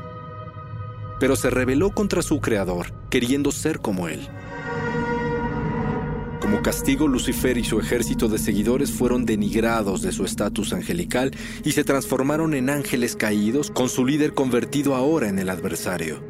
pero 1.19 1.35
se 1.35 1.51
rebeló 1.51 1.91
contra 1.91 2.23
su 2.23 2.41
creador, 2.41 2.93
queriendo 3.11 3.51
ser 3.51 3.77
como 3.77 4.07
él. 4.07 4.27
Como 6.41 6.63
castigo, 6.63 7.07
Lucifer 7.07 7.59
y 7.59 7.63
su 7.63 7.79
ejército 7.79 8.27
de 8.27 8.39
seguidores 8.39 8.91
fueron 8.91 9.25
denigrados 9.25 10.01
de 10.01 10.11
su 10.11 10.25
estatus 10.25 10.73
angelical 10.73 11.31
y 11.63 11.73
se 11.73 11.83
transformaron 11.83 12.55
en 12.55 12.71
ángeles 12.71 13.15
caídos, 13.15 13.69
con 13.69 13.89
su 13.89 14.03
líder 14.03 14.33
convertido 14.33 14.95
ahora 14.95 15.29
en 15.29 15.37
el 15.37 15.51
adversario. 15.51 16.23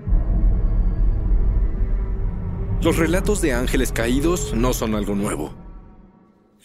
Los 2.81 2.97
relatos 2.97 3.41
de 3.41 3.53
ángeles 3.53 3.93
caídos 3.93 4.53
no 4.53 4.73
son 4.73 4.93
algo 4.93 5.15
nuevo. 5.15 5.66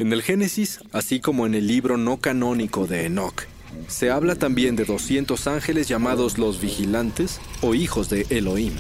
En 0.03 0.13
el 0.13 0.21
Génesis, 0.21 0.81
así 0.91 1.21
como 1.21 1.47
en 1.47 1.55
el 1.55 1.69
libro 1.69 1.97
no 1.97 2.17
canónico 2.17 2.89
de 2.89 3.07
Enoch, 3.07 3.45
se 3.87 4.11
habla 4.11 4.35
también 4.35 4.75
de 4.75 4.85
200 4.85 5.47
ángeles 5.47 5.87
llamados 5.87 6.39
los 6.39 6.61
vigilantes 6.61 7.41
o 7.61 7.77
hijos 7.77 8.11
de 8.11 8.27
Elohim, 8.29 8.73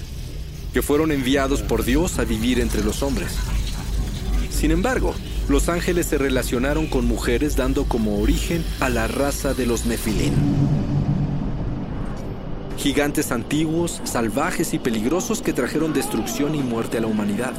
que 0.72 0.82
fueron 0.82 1.12
enviados 1.12 1.62
por 1.62 1.84
Dios 1.84 2.18
a 2.18 2.24
vivir 2.24 2.58
entre 2.58 2.82
los 2.82 3.04
hombres. 3.04 3.36
Sin 4.50 4.72
embargo, 4.72 5.14
los 5.48 5.68
ángeles 5.68 6.06
se 6.06 6.18
relacionaron 6.18 6.88
con 6.88 7.06
mujeres 7.06 7.54
dando 7.54 7.84
como 7.84 8.18
origen 8.20 8.64
a 8.80 8.88
la 8.88 9.06
raza 9.06 9.54
de 9.54 9.66
los 9.66 9.86
Nefilim. 9.86 10.34
Gigantes 12.78 13.30
antiguos, 13.30 14.00
salvajes 14.02 14.74
y 14.74 14.80
peligrosos 14.80 15.40
que 15.40 15.52
trajeron 15.52 15.92
destrucción 15.92 16.56
y 16.56 16.62
muerte 16.62 16.98
a 16.98 17.00
la 17.00 17.06
humanidad. 17.06 17.52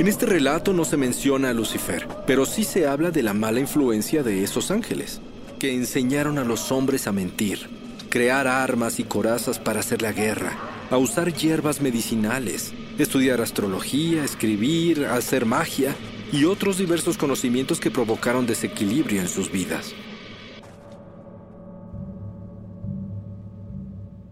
En 0.00 0.08
este 0.08 0.24
relato 0.24 0.72
no 0.72 0.86
se 0.86 0.96
menciona 0.96 1.50
a 1.50 1.52
Lucifer, 1.52 2.08
pero 2.26 2.46
sí 2.46 2.64
se 2.64 2.86
habla 2.86 3.10
de 3.10 3.22
la 3.22 3.34
mala 3.34 3.60
influencia 3.60 4.22
de 4.22 4.42
esos 4.42 4.70
ángeles, 4.70 5.20
que 5.58 5.74
enseñaron 5.74 6.38
a 6.38 6.44
los 6.44 6.72
hombres 6.72 7.06
a 7.06 7.12
mentir, 7.12 7.68
crear 8.08 8.46
armas 8.46 8.98
y 8.98 9.04
corazas 9.04 9.58
para 9.58 9.80
hacer 9.80 10.00
la 10.00 10.12
guerra, 10.12 10.56
a 10.90 10.96
usar 10.96 11.34
hierbas 11.34 11.82
medicinales, 11.82 12.72
estudiar 12.96 13.42
astrología, 13.42 14.24
escribir, 14.24 15.04
hacer 15.04 15.44
magia 15.44 15.94
y 16.32 16.46
otros 16.46 16.78
diversos 16.78 17.18
conocimientos 17.18 17.78
que 17.78 17.90
provocaron 17.90 18.46
desequilibrio 18.46 19.20
en 19.20 19.28
sus 19.28 19.52
vidas. 19.52 19.92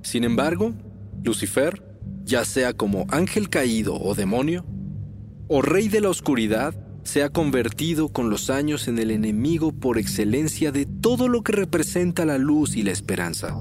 Sin 0.00 0.24
embargo, 0.24 0.72
Lucifer, 1.22 1.82
ya 2.24 2.46
sea 2.46 2.72
como 2.72 3.04
ángel 3.10 3.50
caído 3.50 4.00
o 4.00 4.14
demonio, 4.14 4.64
o 5.48 5.62
rey 5.62 5.88
de 5.88 6.00
la 6.00 6.10
oscuridad, 6.10 6.74
se 7.04 7.22
ha 7.22 7.30
convertido 7.30 8.10
con 8.10 8.28
los 8.28 8.50
años 8.50 8.86
en 8.86 8.98
el 8.98 9.10
enemigo 9.10 9.72
por 9.72 9.96
excelencia 9.96 10.72
de 10.72 10.84
todo 10.84 11.26
lo 11.26 11.42
que 11.42 11.52
representa 11.52 12.26
la 12.26 12.36
luz 12.36 12.76
y 12.76 12.82
la 12.82 12.92
esperanza. 12.92 13.56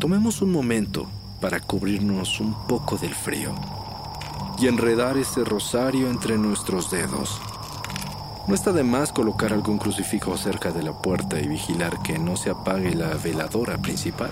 Tomemos 0.00 0.40
un 0.40 0.50
momento 0.50 1.06
para 1.40 1.60
cubrirnos 1.60 2.40
un 2.40 2.66
poco 2.66 2.96
del 2.96 3.14
frío 3.14 3.54
y 4.58 4.68
enredar 4.68 5.18
ese 5.18 5.44
rosario 5.44 6.08
entre 6.08 6.38
nuestros 6.38 6.90
dedos. 6.90 7.40
No 8.48 8.54
está 8.54 8.72
de 8.72 8.82
más 8.82 9.12
colocar 9.12 9.52
algún 9.52 9.78
crucifijo 9.78 10.36
cerca 10.36 10.72
de 10.72 10.82
la 10.82 10.92
puerta 11.00 11.40
y 11.40 11.46
vigilar 11.46 12.00
que 12.02 12.18
no 12.18 12.36
se 12.36 12.50
apague 12.50 12.94
la 12.94 13.14
veladora 13.14 13.76
principal. 13.78 14.30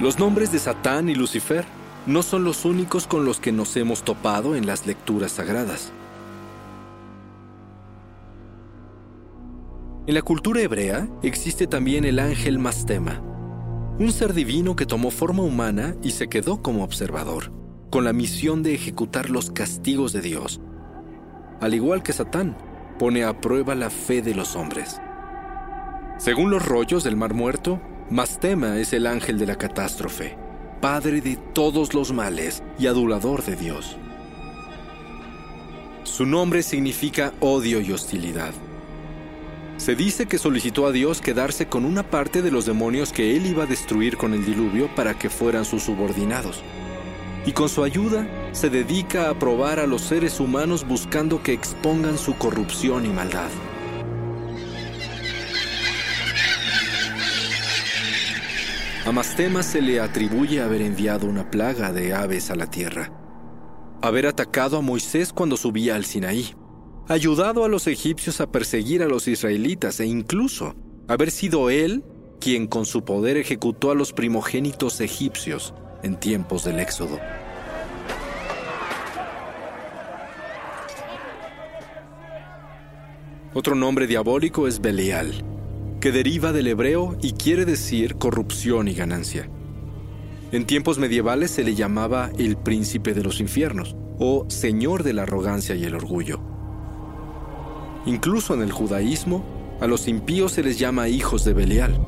Los 0.00 0.18
nombres 0.18 0.50
de 0.50 0.58
Satán 0.58 1.08
y 1.08 1.14
Lucifer 1.14 1.64
no 2.06 2.22
son 2.22 2.42
los 2.42 2.64
únicos 2.64 3.06
con 3.06 3.24
los 3.24 3.38
que 3.38 3.52
nos 3.52 3.76
hemos 3.76 4.02
topado 4.02 4.56
en 4.56 4.66
las 4.66 4.86
lecturas 4.86 5.32
sagradas. 5.32 5.92
En 10.06 10.14
la 10.14 10.22
cultura 10.22 10.60
hebrea 10.60 11.08
existe 11.22 11.68
también 11.68 12.04
el 12.04 12.18
ángel 12.18 12.58
Mastema, 12.58 13.22
un 13.98 14.10
ser 14.10 14.34
divino 14.34 14.74
que 14.74 14.84
tomó 14.84 15.12
forma 15.12 15.44
humana 15.44 15.94
y 16.02 16.10
se 16.10 16.28
quedó 16.28 16.60
como 16.60 16.82
observador, 16.82 17.52
con 17.90 18.04
la 18.04 18.12
misión 18.12 18.64
de 18.64 18.74
ejecutar 18.74 19.30
los 19.30 19.52
castigos 19.52 20.12
de 20.12 20.22
Dios. 20.22 20.60
Al 21.60 21.72
igual 21.72 22.02
que 22.02 22.12
Satán, 22.12 22.56
pone 22.98 23.22
a 23.22 23.40
prueba 23.40 23.76
la 23.76 23.90
fe 23.90 24.22
de 24.22 24.34
los 24.34 24.56
hombres. 24.56 25.00
Según 26.18 26.50
los 26.50 26.66
rollos 26.66 27.04
del 27.04 27.16
Mar 27.16 27.32
Muerto, 27.32 27.80
Mastema 28.10 28.78
es 28.78 28.92
el 28.92 29.06
ángel 29.06 29.38
de 29.38 29.46
la 29.46 29.56
catástrofe, 29.56 30.36
padre 30.82 31.22
de 31.22 31.36
todos 31.36 31.94
los 31.94 32.12
males 32.12 32.62
y 32.78 32.86
adulador 32.86 33.42
de 33.42 33.56
Dios. 33.56 33.96
Su 36.02 36.26
nombre 36.26 36.62
significa 36.62 37.32
odio 37.40 37.80
y 37.80 37.92
hostilidad. 37.92 38.52
Se 39.78 39.94
dice 39.94 40.26
que 40.26 40.36
solicitó 40.36 40.86
a 40.86 40.92
Dios 40.92 41.22
quedarse 41.22 41.66
con 41.66 41.86
una 41.86 42.02
parte 42.02 42.42
de 42.42 42.50
los 42.50 42.66
demonios 42.66 43.10
que 43.10 43.36
él 43.36 43.46
iba 43.46 43.64
a 43.64 43.66
destruir 43.66 44.18
con 44.18 44.34
el 44.34 44.44
diluvio 44.44 44.94
para 44.94 45.18
que 45.18 45.30
fueran 45.30 45.64
sus 45.64 45.84
subordinados. 45.84 46.62
Y 47.46 47.52
con 47.52 47.70
su 47.70 47.82
ayuda 47.82 48.28
se 48.52 48.68
dedica 48.68 49.30
a 49.30 49.38
probar 49.38 49.80
a 49.80 49.86
los 49.86 50.02
seres 50.02 50.40
humanos 50.40 50.86
buscando 50.86 51.42
que 51.42 51.54
expongan 51.54 52.18
su 52.18 52.36
corrupción 52.36 53.06
y 53.06 53.08
maldad. 53.08 53.50
A 59.06 59.12
Mastema 59.12 59.62
se 59.62 59.82
le 59.82 60.00
atribuye 60.00 60.62
haber 60.62 60.80
enviado 60.80 61.26
una 61.26 61.50
plaga 61.50 61.92
de 61.92 62.14
aves 62.14 62.50
a 62.50 62.54
la 62.56 62.70
tierra, 62.70 63.12
haber 64.00 64.26
atacado 64.26 64.78
a 64.78 64.80
Moisés 64.80 65.30
cuando 65.30 65.58
subía 65.58 65.94
al 65.94 66.06
Sinaí, 66.06 66.54
ayudado 67.06 67.66
a 67.66 67.68
los 67.68 67.86
egipcios 67.86 68.40
a 68.40 68.50
perseguir 68.50 69.02
a 69.02 69.06
los 69.06 69.28
israelitas 69.28 70.00
e 70.00 70.06
incluso 70.06 70.74
haber 71.06 71.30
sido 71.30 71.68
él 71.68 72.02
quien 72.40 72.66
con 72.66 72.86
su 72.86 73.04
poder 73.04 73.36
ejecutó 73.36 73.90
a 73.90 73.94
los 73.94 74.14
primogénitos 74.14 74.98
egipcios 75.02 75.74
en 76.02 76.18
tiempos 76.18 76.64
del 76.64 76.80
Éxodo. 76.80 77.20
Otro 83.52 83.74
nombre 83.74 84.06
diabólico 84.06 84.66
es 84.66 84.80
Belial, 84.80 85.53
que 86.04 86.12
deriva 86.12 86.52
del 86.52 86.66
hebreo 86.66 87.16
y 87.22 87.32
quiere 87.32 87.64
decir 87.64 88.16
corrupción 88.16 88.88
y 88.88 88.92
ganancia. 88.92 89.48
En 90.52 90.66
tiempos 90.66 90.98
medievales 90.98 91.50
se 91.50 91.64
le 91.64 91.74
llamaba 91.74 92.30
el 92.36 92.58
príncipe 92.58 93.14
de 93.14 93.22
los 93.22 93.40
infiernos 93.40 93.96
o 94.18 94.44
señor 94.50 95.02
de 95.02 95.14
la 95.14 95.22
arrogancia 95.22 95.74
y 95.74 95.84
el 95.84 95.94
orgullo. 95.94 96.42
Incluso 98.04 98.52
en 98.52 98.60
el 98.60 98.70
judaísmo, 98.70 99.46
a 99.80 99.86
los 99.86 100.06
impíos 100.06 100.52
se 100.52 100.62
les 100.62 100.78
llama 100.78 101.08
hijos 101.08 101.42
de 101.42 101.54
Belial. 101.54 101.98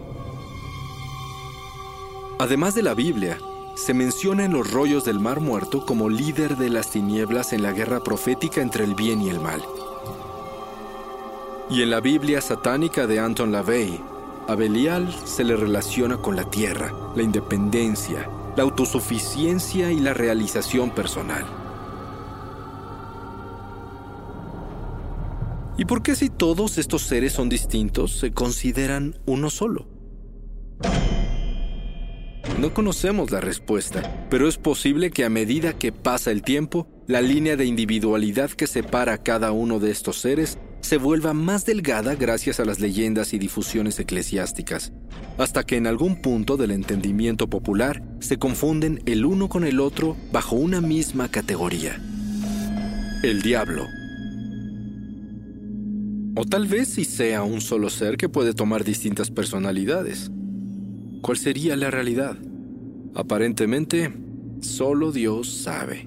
Además 2.38 2.74
de 2.74 2.82
la 2.82 2.92
Biblia, 2.92 3.38
se 3.76 3.94
menciona 3.94 4.44
en 4.44 4.52
los 4.52 4.70
rollos 4.70 5.06
del 5.06 5.20
Mar 5.20 5.40
Muerto 5.40 5.86
como 5.86 6.10
líder 6.10 6.58
de 6.58 6.68
las 6.68 6.90
tinieblas 6.90 7.54
en 7.54 7.62
la 7.62 7.72
guerra 7.72 8.04
profética 8.04 8.60
entre 8.60 8.84
el 8.84 8.94
bien 8.94 9.22
y 9.22 9.30
el 9.30 9.40
mal. 9.40 9.62
Y 11.68 11.82
en 11.82 11.90
la 11.90 12.00
Biblia 12.00 12.40
satánica 12.40 13.08
de 13.08 13.18
Anton 13.18 13.50
LaVey, 13.50 14.00
a 14.46 14.54
Belial 14.54 15.12
se 15.24 15.42
le 15.42 15.56
relaciona 15.56 16.16
con 16.16 16.36
la 16.36 16.48
tierra, 16.48 16.92
la 17.16 17.22
independencia, 17.24 18.30
la 18.56 18.62
autosuficiencia 18.62 19.90
y 19.90 19.98
la 19.98 20.14
realización 20.14 20.90
personal. 20.90 21.44
¿Y 25.76 25.84
por 25.86 26.04
qué 26.04 26.14
si 26.14 26.30
todos 26.30 26.78
estos 26.78 27.02
seres 27.02 27.32
son 27.32 27.48
distintos 27.48 28.16
se 28.16 28.30
consideran 28.30 29.16
uno 29.26 29.50
solo? 29.50 29.88
No 32.60 32.72
conocemos 32.72 33.32
la 33.32 33.40
respuesta, 33.40 34.28
pero 34.30 34.48
es 34.48 34.56
posible 34.56 35.10
que 35.10 35.24
a 35.24 35.28
medida 35.28 35.76
que 35.76 35.90
pasa 35.90 36.30
el 36.30 36.42
tiempo, 36.42 36.86
la 37.08 37.20
línea 37.20 37.56
de 37.56 37.66
individualidad 37.66 38.50
que 38.52 38.68
separa 38.68 39.14
a 39.14 39.18
cada 39.18 39.50
uno 39.50 39.80
de 39.80 39.90
estos 39.90 40.20
seres 40.20 40.58
se 40.86 40.98
vuelva 40.98 41.34
más 41.34 41.66
delgada 41.66 42.14
gracias 42.14 42.60
a 42.60 42.64
las 42.64 42.78
leyendas 42.78 43.34
y 43.34 43.38
difusiones 43.38 43.98
eclesiásticas, 43.98 44.92
hasta 45.36 45.64
que 45.64 45.76
en 45.76 45.88
algún 45.88 46.22
punto 46.22 46.56
del 46.56 46.70
entendimiento 46.70 47.50
popular 47.50 48.04
se 48.20 48.38
confunden 48.38 49.02
el 49.04 49.24
uno 49.24 49.48
con 49.48 49.64
el 49.64 49.80
otro 49.80 50.16
bajo 50.30 50.54
una 50.54 50.80
misma 50.80 51.28
categoría. 51.28 52.00
El 53.24 53.42
diablo 53.42 53.84
o 56.38 56.44
tal 56.44 56.66
vez 56.66 56.88
si 56.88 57.04
sea 57.04 57.42
un 57.42 57.62
solo 57.62 57.90
ser 57.90 58.16
que 58.16 58.28
puede 58.28 58.52
tomar 58.52 58.84
distintas 58.84 59.30
personalidades. 59.30 60.30
¿Cuál 61.22 61.38
sería 61.38 61.74
la 61.76 61.90
realidad? 61.90 62.36
Aparentemente, 63.14 64.12
solo 64.60 65.12
Dios 65.12 65.48
sabe. 65.48 66.06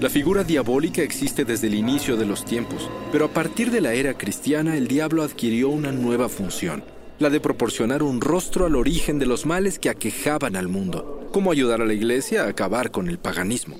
La 0.00 0.08
figura 0.08 0.44
diabólica 0.44 1.02
existe 1.02 1.44
desde 1.44 1.66
el 1.66 1.74
inicio 1.74 2.16
de 2.16 2.24
los 2.24 2.44
tiempos, 2.44 2.88
pero 3.10 3.24
a 3.24 3.28
partir 3.28 3.72
de 3.72 3.80
la 3.80 3.94
era 3.94 4.16
cristiana 4.16 4.76
el 4.76 4.86
diablo 4.86 5.24
adquirió 5.24 5.70
una 5.70 5.90
nueva 5.90 6.28
función, 6.28 6.84
la 7.18 7.30
de 7.30 7.40
proporcionar 7.40 8.04
un 8.04 8.20
rostro 8.20 8.64
al 8.64 8.76
origen 8.76 9.18
de 9.18 9.26
los 9.26 9.44
males 9.44 9.80
que 9.80 9.90
aquejaban 9.90 10.54
al 10.54 10.68
mundo, 10.68 11.28
como 11.32 11.50
ayudar 11.50 11.82
a 11.82 11.84
la 11.84 11.94
iglesia 11.94 12.44
a 12.44 12.48
acabar 12.48 12.92
con 12.92 13.08
el 13.08 13.18
paganismo. 13.18 13.76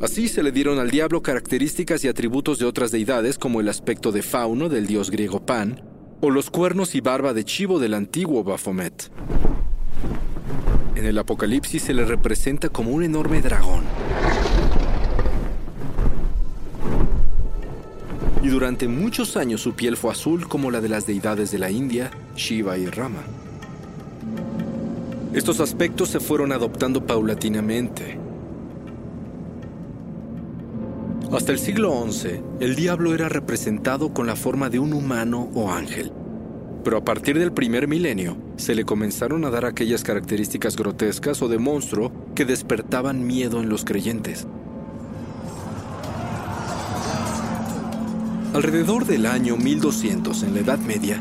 Así 0.00 0.28
se 0.28 0.44
le 0.44 0.52
dieron 0.52 0.78
al 0.78 0.92
diablo 0.92 1.22
características 1.22 2.04
y 2.04 2.08
atributos 2.08 2.60
de 2.60 2.66
otras 2.66 2.92
deidades 2.92 3.36
como 3.36 3.60
el 3.60 3.68
aspecto 3.68 4.12
de 4.12 4.22
fauno 4.22 4.68
del 4.68 4.86
dios 4.86 5.10
griego 5.10 5.44
Pan 5.44 5.82
o 6.20 6.30
los 6.30 6.50
cuernos 6.50 6.94
y 6.94 7.00
barba 7.00 7.34
de 7.34 7.42
chivo 7.42 7.80
del 7.80 7.94
antiguo 7.94 8.44
Baphomet. 8.44 9.10
En 10.94 11.04
el 11.04 11.18
Apocalipsis 11.18 11.82
se 11.82 11.94
le 11.94 12.04
representa 12.04 12.68
como 12.68 12.90
un 12.90 13.04
enorme 13.04 13.40
dragón. 13.40 13.84
Y 18.42 18.48
durante 18.48 18.88
muchos 18.88 19.36
años 19.36 19.60
su 19.60 19.74
piel 19.74 19.96
fue 19.96 20.12
azul 20.12 20.48
como 20.48 20.70
la 20.70 20.80
de 20.80 20.88
las 20.88 21.06
deidades 21.06 21.50
de 21.50 21.58
la 21.58 21.70
India, 21.70 22.10
Shiva 22.36 22.76
y 22.76 22.86
Rama. 22.86 23.22
Estos 25.32 25.60
aspectos 25.60 26.10
se 26.10 26.20
fueron 26.20 26.52
adoptando 26.52 27.06
paulatinamente 27.06 28.22
hasta 31.36 31.50
el 31.50 31.58
siglo 31.58 32.06
XI, 32.10 32.42
el 32.60 32.76
diablo 32.76 33.14
era 33.14 33.30
representado 33.30 34.12
con 34.12 34.26
la 34.26 34.36
forma 34.36 34.68
de 34.68 34.78
un 34.78 34.92
humano 34.92 35.48
o 35.54 35.70
ángel. 35.72 36.12
Pero 36.84 36.96
a 36.96 37.04
partir 37.04 37.38
del 37.38 37.52
primer 37.52 37.86
milenio, 37.86 38.36
se 38.56 38.74
le 38.74 38.84
comenzaron 38.84 39.44
a 39.44 39.50
dar 39.50 39.64
aquellas 39.64 40.02
características 40.02 40.76
grotescas 40.76 41.40
o 41.42 41.48
de 41.48 41.58
monstruo 41.58 42.12
que 42.34 42.44
despertaban 42.44 43.26
miedo 43.26 43.60
en 43.60 43.68
los 43.68 43.84
creyentes. 43.84 44.46
Alrededor 48.52 49.06
del 49.06 49.26
año 49.26 49.56
1200, 49.56 50.42
en 50.42 50.54
la 50.54 50.60
Edad 50.60 50.78
Media, 50.78 51.20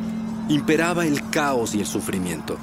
imperaba 0.49 1.05
el 1.05 1.29
caos 1.29 1.75
y 1.75 1.79
el 1.79 1.85
sufrimiento, 1.85 2.57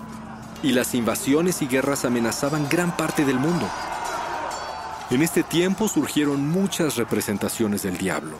y 0.63 0.73
las 0.73 0.95
invasiones 0.95 1.63
y 1.63 1.67
guerras 1.67 2.05
amenazaban 2.05 2.69
gran 2.69 2.97
parte 2.97 3.25
del 3.25 3.39
mundo. 3.39 3.67
En 5.11 5.23
este 5.23 5.43
tiempo 5.43 5.89
surgieron 5.89 6.47
muchas 6.47 6.97
representaciones 6.97 7.83
del 7.83 7.97
diablo, 7.97 8.37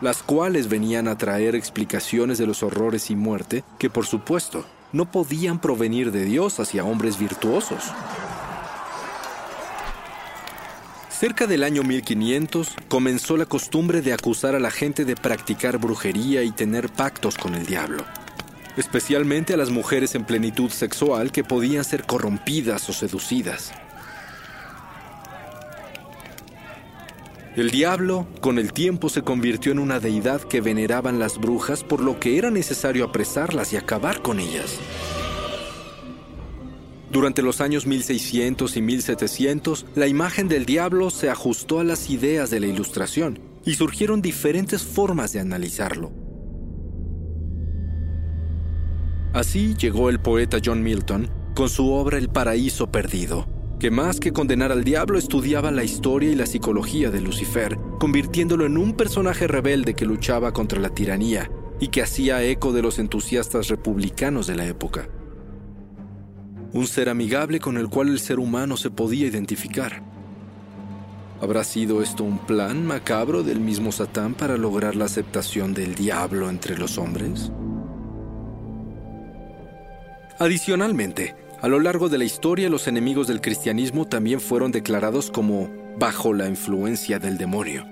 las 0.00 0.22
cuales 0.22 0.68
venían 0.68 1.08
a 1.08 1.18
traer 1.18 1.54
explicaciones 1.54 2.38
de 2.38 2.46
los 2.46 2.62
horrores 2.62 3.10
y 3.10 3.16
muerte 3.16 3.64
que 3.78 3.90
por 3.90 4.06
supuesto 4.06 4.64
no 4.92 5.10
podían 5.10 5.60
provenir 5.60 6.10
de 6.10 6.24
Dios 6.24 6.58
hacia 6.60 6.84
hombres 6.84 7.18
virtuosos. 7.18 7.92
Cerca 11.10 11.46
del 11.46 11.64
año 11.64 11.82
1500 11.82 12.76
comenzó 12.88 13.36
la 13.36 13.44
costumbre 13.44 14.00
de 14.00 14.14
acusar 14.14 14.54
a 14.54 14.58
la 14.58 14.70
gente 14.70 15.04
de 15.04 15.16
practicar 15.16 15.76
brujería 15.76 16.42
y 16.42 16.50
tener 16.50 16.88
pactos 16.88 17.36
con 17.36 17.54
el 17.54 17.66
diablo, 17.66 18.04
especialmente 18.78 19.52
a 19.52 19.58
las 19.58 19.68
mujeres 19.68 20.14
en 20.14 20.24
plenitud 20.24 20.70
sexual 20.70 21.30
que 21.30 21.44
podían 21.44 21.84
ser 21.84 22.04
corrompidas 22.04 22.88
o 22.88 22.94
seducidas. 22.94 23.72
El 27.60 27.70
diablo, 27.70 28.26
con 28.40 28.58
el 28.58 28.72
tiempo, 28.72 29.10
se 29.10 29.20
convirtió 29.20 29.70
en 29.70 29.80
una 29.80 30.00
deidad 30.00 30.40
que 30.40 30.62
veneraban 30.62 31.18
las 31.18 31.36
brujas, 31.36 31.84
por 31.84 32.00
lo 32.00 32.18
que 32.18 32.38
era 32.38 32.50
necesario 32.50 33.04
apresarlas 33.04 33.74
y 33.74 33.76
acabar 33.76 34.22
con 34.22 34.40
ellas. 34.40 34.78
Durante 37.12 37.42
los 37.42 37.60
años 37.60 37.86
1600 37.86 38.78
y 38.78 38.80
1700, 38.80 39.86
la 39.94 40.06
imagen 40.06 40.48
del 40.48 40.64
diablo 40.64 41.10
se 41.10 41.28
ajustó 41.28 41.80
a 41.80 41.84
las 41.84 42.08
ideas 42.08 42.48
de 42.48 42.60
la 42.60 42.66
Ilustración, 42.66 43.38
y 43.66 43.74
surgieron 43.74 44.22
diferentes 44.22 44.82
formas 44.82 45.34
de 45.34 45.40
analizarlo. 45.40 46.12
Así 49.34 49.74
llegó 49.74 50.08
el 50.08 50.18
poeta 50.18 50.56
John 50.64 50.82
Milton 50.82 51.28
con 51.54 51.68
su 51.68 51.92
obra 51.92 52.16
El 52.16 52.30
paraíso 52.30 52.90
perdido, 52.90 53.46
que 53.80 53.90
más 53.90 54.20
que 54.20 54.32
condenar 54.32 54.70
al 54.72 54.84
diablo 54.84 55.18
estudiaba 55.18 55.70
la 55.70 55.82
historia 55.82 56.30
y 56.30 56.34
la 56.34 56.44
psicología 56.44 57.10
de 57.10 57.22
Lucifer, 57.22 57.78
convirtiéndolo 57.98 58.66
en 58.66 58.76
un 58.76 58.92
personaje 58.92 59.48
rebelde 59.48 59.94
que 59.94 60.04
luchaba 60.04 60.52
contra 60.52 60.78
la 60.78 60.90
tiranía 60.90 61.50
y 61.80 61.88
que 61.88 62.02
hacía 62.02 62.44
eco 62.44 62.72
de 62.72 62.82
los 62.82 62.98
entusiastas 62.98 63.68
republicanos 63.68 64.46
de 64.46 64.54
la 64.54 64.66
época. 64.66 65.08
Un 66.74 66.86
ser 66.86 67.08
amigable 67.08 67.58
con 67.58 67.78
el 67.78 67.88
cual 67.88 68.08
el 68.10 68.20
ser 68.20 68.38
humano 68.38 68.76
se 68.76 68.90
podía 68.90 69.26
identificar. 69.26 70.02
¿Habrá 71.40 71.64
sido 71.64 72.02
esto 72.02 72.22
un 72.22 72.38
plan 72.38 72.86
macabro 72.86 73.42
del 73.42 73.60
mismo 73.60 73.92
Satán 73.92 74.34
para 74.34 74.58
lograr 74.58 74.94
la 74.94 75.06
aceptación 75.06 75.72
del 75.72 75.94
diablo 75.94 76.50
entre 76.50 76.76
los 76.76 76.98
hombres? 76.98 77.50
Adicionalmente, 80.38 81.34
a 81.62 81.68
lo 81.68 81.78
largo 81.78 82.08
de 82.08 82.16
la 82.16 82.24
historia 82.24 82.70
los 82.70 82.88
enemigos 82.88 83.26
del 83.26 83.40
cristianismo 83.40 84.06
también 84.06 84.40
fueron 84.40 84.72
declarados 84.72 85.30
como 85.30 85.68
bajo 85.98 86.32
la 86.32 86.48
influencia 86.48 87.18
del 87.18 87.36
demonio. 87.36 87.86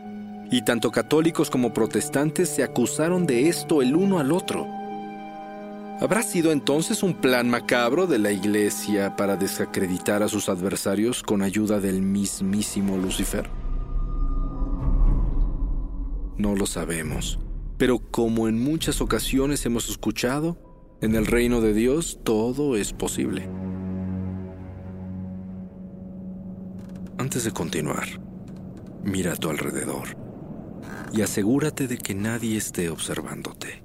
Y 0.51 0.63
tanto 0.63 0.91
católicos 0.91 1.51
como 1.51 1.75
protestantes 1.75 2.49
se 2.49 2.65
acusaron 2.65 3.27
de 3.27 3.49
esto 3.49 3.83
el 3.83 3.95
uno 3.95 4.19
al 4.19 4.33
otro. 4.33 4.67
¿Habrá 6.01 6.23
sido 6.23 6.53
entonces 6.53 7.03
un 7.03 7.13
plan 7.13 7.51
macabro 7.51 8.07
de 8.07 8.19
la 8.19 8.33
Iglesia 8.33 9.17
para 9.17 9.37
desacreditar 9.37 10.23
a 10.23 10.29
sus 10.29 10.49
adversarios 10.49 11.23
con 11.23 11.43
ayuda 11.43 11.81
del 11.81 12.01
mismísimo 12.01 12.97
Lucifer? 12.97 13.51
No 16.39 16.55
lo 16.55 16.67
sabemos, 16.67 17.39
pero 17.77 17.99
como 17.99 18.49
en 18.49 18.63
muchas 18.63 19.01
ocasiones 19.01 19.67
hemos 19.67 19.91
escuchado, 19.91 20.68
en 21.01 21.15
el 21.15 21.27
reino 21.27 21.61
de 21.61 21.75
Dios 21.75 22.19
todo 22.25 22.77
es 22.77 22.93
posible. 22.93 23.49
Antes 27.19 27.45
de 27.45 27.53
continuar, 27.53 28.09
mira 29.05 29.33
a 29.33 29.37
tu 29.37 29.51
alrededor 29.51 30.17
y 31.13 31.23
asegúrate 31.23 31.87
de 31.87 31.99
que 31.99 32.15
nadie 32.15 32.57
esté 32.57 32.91
observándote. 32.91 33.83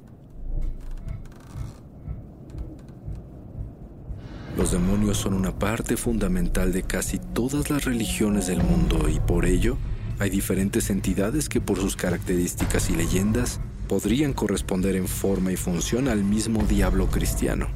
Los 4.58 4.71
demonios 4.71 5.17
son 5.17 5.34
una 5.34 5.58
parte 5.58 5.97
fundamental 5.97 6.71
de 6.73 6.84
casi 6.84 7.17
todas 7.17 7.69
las 7.69 7.86
religiones 7.86 8.47
del 8.47 8.62
mundo 8.63 9.10
y 9.10 9.19
por 9.19 9.45
ello 9.45 9.78
hay 10.19 10.30
diferentes 10.30 10.89
entidades 10.89 11.49
que 11.49 11.60
por 11.60 11.80
sus 11.80 11.95
características 11.95 12.89
y 12.89 12.95
leyendas 12.95 13.60
podrían 13.93 14.34
corresponder 14.34 14.95
en 14.95 15.08
forma 15.08 15.51
y 15.51 15.56
función 15.56 16.08
al 16.08 16.23
mismo 16.23 16.63
diablo 16.63 17.12
cristiano, 17.12 17.67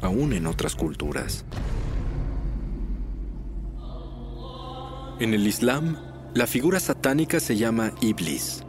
aún 0.00 0.32
en 0.32 0.48
otras 0.48 0.74
culturas. 0.74 1.44
En 5.20 5.34
el 5.34 5.46
Islam, 5.46 5.96
la 6.34 6.48
figura 6.48 6.80
satánica 6.80 7.38
se 7.38 7.56
llama 7.56 7.92
Iblis, 8.00 8.64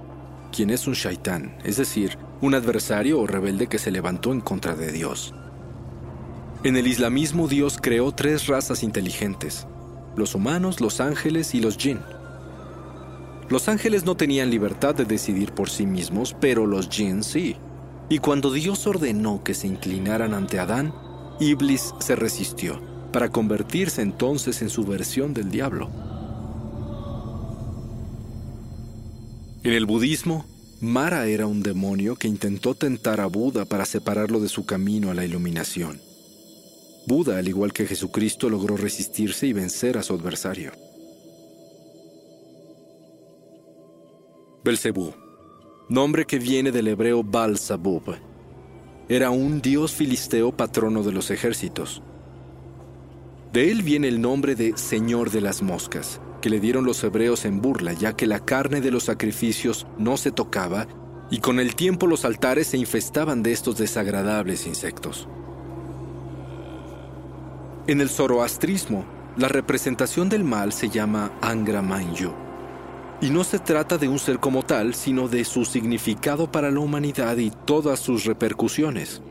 quien 0.55 0.69
es 0.69 0.85
un 0.85 0.93
shaitán, 0.93 1.57
es 1.63 1.77
decir, 1.77 2.19
un 2.39 2.53
adversario 2.53 3.19
o 3.19 3.25
rebelde 3.25 3.65
que 3.65 3.79
se 3.79 3.89
levantó 3.89 4.31
en 4.31 4.41
contra 4.41 4.75
de 4.75 4.91
Dios. 4.91 5.33
En 6.63 6.77
el 6.77 6.85
islamismo 6.85 7.47
Dios 7.47 7.79
creó 7.81 8.11
tres 8.11 8.45
razas 8.45 8.83
inteligentes, 8.83 9.65
los 10.15 10.35
humanos, 10.35 10.81
los 10.81 11.01
ángeles 11.01 11.55
y 11.55 11.61
los 11.61 11.77
jinn. 11.77 12.01
Los 13.49 13.67
ángeles 13.67 14.05
no 14.05 14.15
tenían 14.15 14.51
libertad 14.51 14.93
de 14.93 15.05
decidir 15.05 15.53
por 15.53 15.71
sí 15.71 15.87
mismos, 15.87 16.35
pero 16.39 16.67
los 16.67 16.87
jinn 16.87 17.23
sí. 17.23 17.55
Y 18.07 18.19
cuando 18.19 18.51
Dios 18.51 18.85
ordenó 18.85 19.43
que 19.43 19.55
se 19.55 19.65
inclinaran 19.65 20.35
ante 20.35 20.59
Adán, 20.59 20.93
Iblis 21.39 21.93
se 21.99 22.15
resistió, 22.15 22.79
para 23.11 23.29
convertirse 23.29 24.03
entonces 24.03 24.61
en 24.61 24.69
su 24.69 24.85
versión 24.85 25.33
del 25.33 25.49
diablo. 25.49 25.89
En 29.63 29.73
el 29.73 29.87
budismo, 29.87 30.45
Mara 30.79 31.25
era 31.25 31.47
un 31.47 31.63
demonio 31.63 32.15
que 32.15 32.27
intentó 32.27 32.75
tentar 32.75 33.19
a 33.19 33.25
Buda 33.25 33.65
para 33.65 33.85
separarlo 33.85 34.39
de 34.39 34.47
su 34.47 34.65
camino 34.65 35.09
a 35.09 35.13
la 35.15 35.25
iluminación. 35.25 35.99
Buda, 37.07 37.39
al 37.39 37.47
igual 37.47 37.73
que 37.73 37.87
Jesucristo, 37.87 38.47
logró 38.49 38.77
resistirse 38.77 39.47
y 39.47 39.53
vencer 39.53 39.97
a 39.97 40.03
su 40.03 40.13
adversario. 40.13 40.71
Belcebú, 44.61 45.13
nombre 45.87 46.25
que 46.25 46.37
viene 46.37 46.73
del 46.73 46.89
hebreo 46.89 47.23
Baal 47.23 47.57
era 49.07 49.29
un 49.31 49.61
dios 49.61 49.93
filisteo 49.93 50.51
patrono 50.51 51.01
de 51.01 51.13
los 51.13 51.31
ejércitos. 51.31 52.03
De 53.53 53.71
él 53.71 53.83
viene 53.83 54.09
el 54.09 54.19
nombre 54.19 54.55
de 54.55 54.77
Señor 54.77 55.31
de 55.31 55.39
las 55.39 55.61
Moscas, 55.61 56.19
que 56.41 56.49
le 56.49 56.59
dieron 56.59 56.83
los 56.83 57.01
hebreos 57.05 57.45
en 57.45 57.61
burla, 57.61 57.93
ya 57.93 58.17
que 58.17 58.27
la 58.27 58.43
carne 58.43 58.81
de 58.81 58.91
los 58.91 59.03
sacrificios 59.03 59.87
no 59.97 60.17
se 60.17 60.31
tocaba 60.31 60.87
y 61.31 61.39
con 61.39 61.61
el 61.61 61.73
tiempo 61.75 62.05
los 62.05 62.25
altares 62.25 62.67
se 62.67 62.77
infestaban 62.77 63.41
de 63.41 63.53
estos 63.53 63.77
desagradables 63.77 64.67
insectos. 64.67 65.29
En 67.87 68.01
el 68.01 68.09
zoroastrismo, 68.09 69.05
la 69.37 69.47
representación 69.47 70.27
del 70.27 70.43
mal 70.43 70.73
se 70.73 70.89
llama 70.89 71.31
Angra 71.41 71.81
Mainyu 71.81 72.48
y 73.21 73.29
no 73.29 73.43
se 73.43 73.59
trata 73.59 73.97
de 73.97 74.07
un 74.07 74.19
ser 74.19 74.39
como 74.39 74.63
tal, 74.63 74.93
sino 74.93 75.27
de 75.27 75.43
su 75.43 75.65
significado 75.65 76.51
para 76.51 76.71
la 76.71 76.79
humanidad 76.79 77.37
y 77.37 77.51
todas 77.65 77.99
sus 77.99 78.25
repercusiones. 78.25 79.21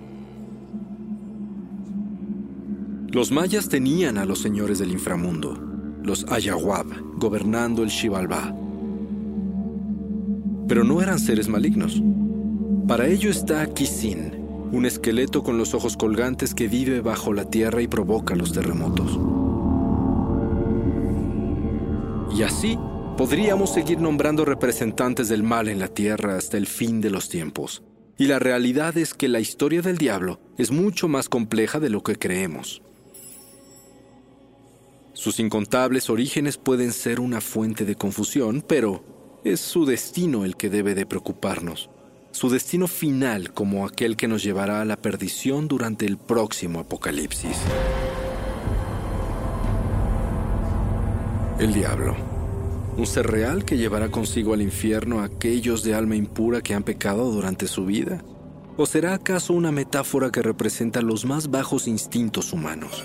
Los 3.11 3.33
mayas 3.33 3.68
tenían 3.68 4.18
a 4.18 4.27
los 4.27 4.40
señores 4.40 4.79
del 4.79 4.92
inframundo, 4.92 5.59
los 6.03 6.27
Ayahuab, 6.31 6.87
gobernando 7.16 7.83
el 7.83 7.90
Xibalbá. 7.90 8.55
Pero 10.68 10.85
no 10.85 11.01
eran 11.01 11.18
seres 11.18 11.48
malignos. 11.48 12.03
Para 12.87 13.07
ello 13.07 13.31
está 13.31 13.66
Kisin, 13.72 14.33
un 14.72 14.85
esqueleto 14.85 15.42
con 15.42 15.57
los 15.57 15.72
ojos 15.72 15.96
colgantes 15.96 16.55
que 16.55 16.68
vive 16.68 17.01
bajo 17.01 17.33
la 17.33 17.46
tierra 17.46 17.81
y 17.81 17.88
provoca 17.88 18.35
los 18.35 18.53
terremotos. 18.53 19.18
Y 22.37 22.42
así 22.42 22.79
Podríamos 23.18 23.74
seguir 23.74 23.98
nombrando 23.98 24.44
representantes 24.44 25.28
del 25.28 25.42
mal 25.42 25.66
en 25.66 25.81
la 25.81 25.88
tierra 25.88 26.37
hasta 26.37 26.57
el 26.57 26.68
fin 26.68 27.00
de 27.00 27.11
los 27.11 27.28
tiempos. 27.28 27.83
Y 28.16 28.28
la 28.28 28.38
realidad 28.38 28.96
es 28.96 29.12
que 29.12 29.26
la 29.26 29.40
historia 29.40 29.83
del 29.83 29.98
diablo 29.98 30.38
es 30.57 30.70
mucho 30.70 31.09
más 31.09 31.28
compleja 31.28 31.81
de 31.81 31.90
lo 31.90 32.04
que 32.04 32.14
creemos. 32.14 32.81
Sus 35.14 35.40
incontables 35.40 36.11
orígenes 36.11 36.59
pueden 36.59 36.92
ser 36.92 37.18
una 37.18 37.40
fuente 37.40 37.85
de 37.85 37.96
confusión, 37.96 38.64
pero 38.64 39.02
es 39.42 39.59
su 39.59 39.85
destino 39.85 40.44
el 40.44 40.57
que 40.57 40.70
debe 40.70 40.94
de 40.94 41.04
preocuparnos. 41.04 41.90
Su 42.31 42.50
destino 42.50 42.87
final 42.87 43.52
como 43.52 43.85
aquel 43.85 44.16
que 44.16 44.28
nos 44.28 44.44
llevará 44.44 44.81
a 44.81 44.85
la 44.85 44.96
perdición 44.96 45.66
durante 45.66 46.07
el 46.07 46.18
próximo 46.18 46.78
apocalipsis. 46.78 47.57
El 51.59 51.74
diablo 51.74 52.28
un 52.98 53.06
ser 53.06 53.28
real 53.28 53.64
que 53.64 53.76
llevará 53.76 54.11
consigo 54.11 54.54
al 54.54 54.61
infierno 54.61 55.20
a 55.20 55.24
aquellos 55.24 55.84
de 55.84 55.94
alma 55.94 56.16
impura 56.16 56.62
que 56.62 56.74
han 56.74 56.82
pecado 56.82 57.30
durante 57.30 57.68
su 57.68 57.87
vida? 57.87 58.24
¿O 58.76 58.87
será 58.87 59.14
acaso 59.14 59.52
una 59.52 59.70
metáfora 59.70 60.32
que 60.32 60.42
representa 60.42 61.00
los 61.00 61.24
más 61.24 61.48
bajos 61.48 61.87
instintos 61.87 62.52
humanos? 62.52 63.04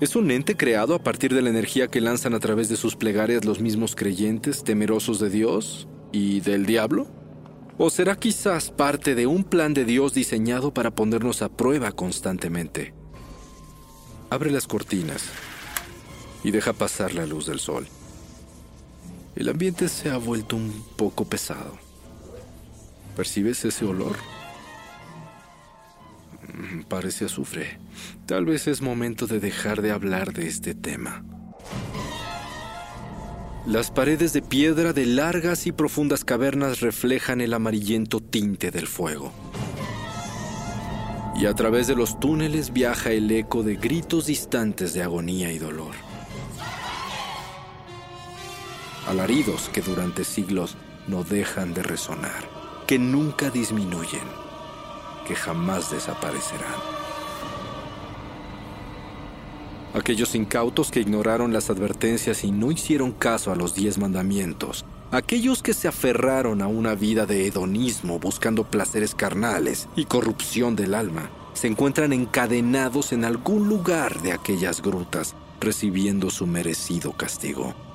¿Es 0.00 0.16
un 0.16 0.32
ente 0.32 0.56
creado 0.56 0.96
a 0.96 1.02
partir 1.02 1.32
de 1.32 1.42
la 1.42 1.50
energía 1.50 1.86
que 1.86 2.00
lanzan 2.00 2.34
a 2.34 2.40
través 2.40 2.68
de 2.68 2.76
sus 2.76 2.96
plegarias 2.96 3.44
los 3.44 3.60
mismos 3.60 3.94
creyentes 3.94 4.64
temerosos 4.64 5.20
de 5.20 5.30
Dios 5.30 5.86
y 6.10 6.40
del 6.40 6.66
diablo? 6.66 7.06
¿O 7.78 7.88
será 7.88 8.16
quizás 8.16 8.72
parte 8.72 9.14
de 9.14 9.28
un 9.28 9.44
plan 9.44 9.74
de 9.74 9.84
Dios 9.84 10.12
diseñado 10.12 10.74
para 10.74 10.90
ponernos 10.90 11.40
a 11.40 11.48
prueba 11.48 11.92
constantemente? 11.92 12.94
Abre 14.28 14.50
las 14.50 14.66
cortinas 14.66 15.24
y 16.42 16.50
deja 16.50 16.72
pasar 16.72 17.14
la 17.14 17.26
luz 17.26 17.46
del 17.46 17.60
sol. 17.60 17.86
El 19.36 19.48
ambiente 19.48 19.88
se 19.88 20.10
ha 20.10 20.16
vuelto 20.16 20.54
un 20.54 20.84
poco 20.96 21.24
pesado. 21.24 21.76
¿Percibes 23.16 23.64
ese 23.64 23.84
olor? 23.84 24.16
Mm, 26.52 26.82
parece 26.82 27.24
azufre. 27.24 27.78
Tal 28.26 28.44
vez 28.44 28.68
es 28.68 28.80
momento 28.80 29.26
de 29.26 29.40
dejar 29.40 29.82
de 29.82 29.90
hablar 29.90 30.32
de 30.32 30.46
este 30.46 30.74
tema. 30.74 31.24
Las 33.66 33.90
paredes 33.90 34.32
de 34.32 34.42
piedra 34.42 34.92
de 34.92 35.06
largas 35.06 35.66
y 35.66 35.72
profundas 35.72 36.24
cavernas 36.24 36.80
reflejan 36.80 37.40
el 37.40 37.54
amarillento 37.54 38.20
tinte 38.20 38.70
del 38.70 38.86
fuego. 38.86 39.32
Y 41.34 41.46
a 41.46 41.54
través 41.54 41.88
de 41.88 41.96
los 41.96 42.20
túneles 42.20 42.72
viaja 42.72 43.10
el 43.10 43.30
eco 43.30 43.62
de 43.62 43.76
gritos 43.76 44.26
distantes 44.26 44.92
de 44.92 45.02
agonía 45.02 45.50
y 45.50 45.58
dolor. 45.58 46.03
Alaridos 49.14 49.70
que 49.72 49.80
durante 49.80 50.24
siglos 50.24 50.76
no 51.06 51.22
dejan 51.22 51.72
de 51.72 51.84
resonar, 51.84 52.48
que 52.84 52.98
nunca 52.98 53.48
disminuyen, 53.48 54.24
que 55.28 55.36
jamás 55.36 55.92
desaparecerán. 55.92 56.74
Aquellos 59.94 60.34
incautos 60.34 60.90
que 60.90 60.98
ignoraron 60.98 61.52
las 61.52 61.70
advertencias 61.70 62.42
y 62.42 62.50
no 62.50 62.72
hicieron 62.72 63.12
caso 63.12 63.52
a 63.52 63.54
los 63.56 63.76
diez 63.76 63.98
mandamientos, 63.98 64.84
aquellos 65.12 65.62
que 65.62 65.74
se 65.74 65.86
aferraron 65.86 66.60
a 66.60 66.66
una 66.66 66.96
vida 66.96 67.24
de 67.24 67.46
hedonismo 67.46 68.18
buscando 68.18 68.64
placeres 68.64 69.14
carnales 69.14 69.88
y 69.94 70.06
corrupción 70.06 70.74
del 70.74 70.92
alma, 70.92 71.30
se 71.52 71.68
encuentran 71.68 72.12
encadenados 72.12 73.12
en 73.12 73.24
algún 73.24 73.68
lugar 73.68 74.20
de 74.22 74.32
aquellas 74.32 74.82
grutas, 74.82 75.36
recibiendo 75.60 76.30
su 76.30 76.48
merecido 76.48 77.12
castigo. 77.12 77.93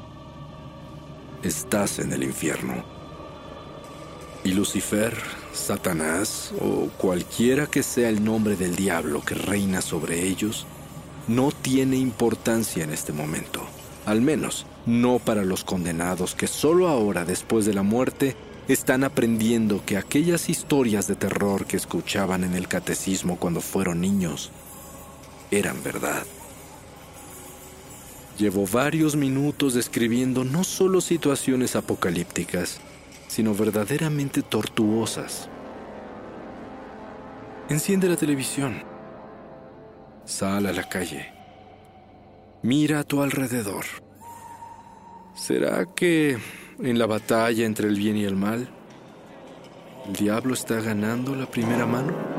Estás 1.43 1.99
en 1.99 2.11
el 2.11 2.23
infierno. 2.23 2.83
Y 4.43 4.51
Lucifer, 4.51 5.15
Satanás 5.53 6.51
o 6.59 6.89
cualquiera 6.97 7.65
que 7.67 7.81
sea 7.81 8.09
el 8.09 8.25
nombre 8.25 8.57
del 8.57 8.75
diablo 8.75 9.21
que 9.21 9.35
reina 9.35 9.81
sobre 9.81 10.27
ellos, 10.27 10.67
no 11.29 11.51
tiene 11.51 11.95
importancia 11.95 12.83
en 12.83 12.91
este 12.91 13.13
momento, 13.13 13.61
al 14.05 14.19
menos 14.21 14.65
no 14.85 15.19
para 15.19 15.45
los 15.45 15.63
condenados 15.63 16.35
que 16.35 16.47
solo 16.47 16.89
ahora, 16.89 17.23
después 17.23 17.65
de 17.65 17.73
la 17.73 17.83
muerte, 17.83 18.35
están 18.67 19.05
aprendiendo 19.05 19.85
que 19.85 19.95
aquellas 19.95 20.49
historias 20.49 21.07
de 21.07 21.15
terror 21.15 21.65
que 21.65 21.77
escuchaban 21.77 22.43
en 22.43 22.53
el 22.53 22.67
catecismo 22.67 23.37
cuando 23.37 23.61
fueron 23.61 24.01
niños 24.01 24.51
eran 25.51 25.81
verdad. 25.83 26.23
Llevo 28.39 28.65
varios 28.65 29.17
minutos 29.17 29.73
describiendo 29.73 30.45
no 30.45 30.63
solo 30.63 31.01
situaciones 31.01 31.75
apocalípticas, 31.75 32.79
sino 33.27 33.53
verdaderamente 33.53 34.41
tortuosas. 34.41 35.49
Enciende 37.67 38.07
la 38.07 38.15
televisión. 38.15 38.81
Sal 40.23 40.67
a 40.67 40.71
la 40.71 40.87
calle. 40.87 41.33
Mira 42.61 42.99
a 42.99 43.03
tu 43.03 43.21
alrededor. 43.21 43.83
¿Será 45.35 45.85
que 45.93 46.37
en 46.79 46.97
la 46.97 47.07
batalla 47.07 47.65
entre 47.65 47.89
el 47.89 47.97
bien 47.97 48.15
y 48.15 48.23
el 48.23 48.37
mal, 48.37 48.69
el 50.07 50.13
diablo 50.13 50.53
está 50.53 50.79
ganando 50.79 51.35
la 51.35 51.51
primera 51.51 51.85
mano? 51.85 52.38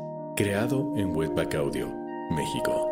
creado 0.35 0.93
en 0.95 1.15
Webback 1.15 1.55
Audio, 1.55 1.87
México. 2.31 2.87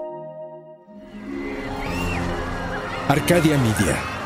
Arcadia 3.07 3.57
Media. 3.57 4.18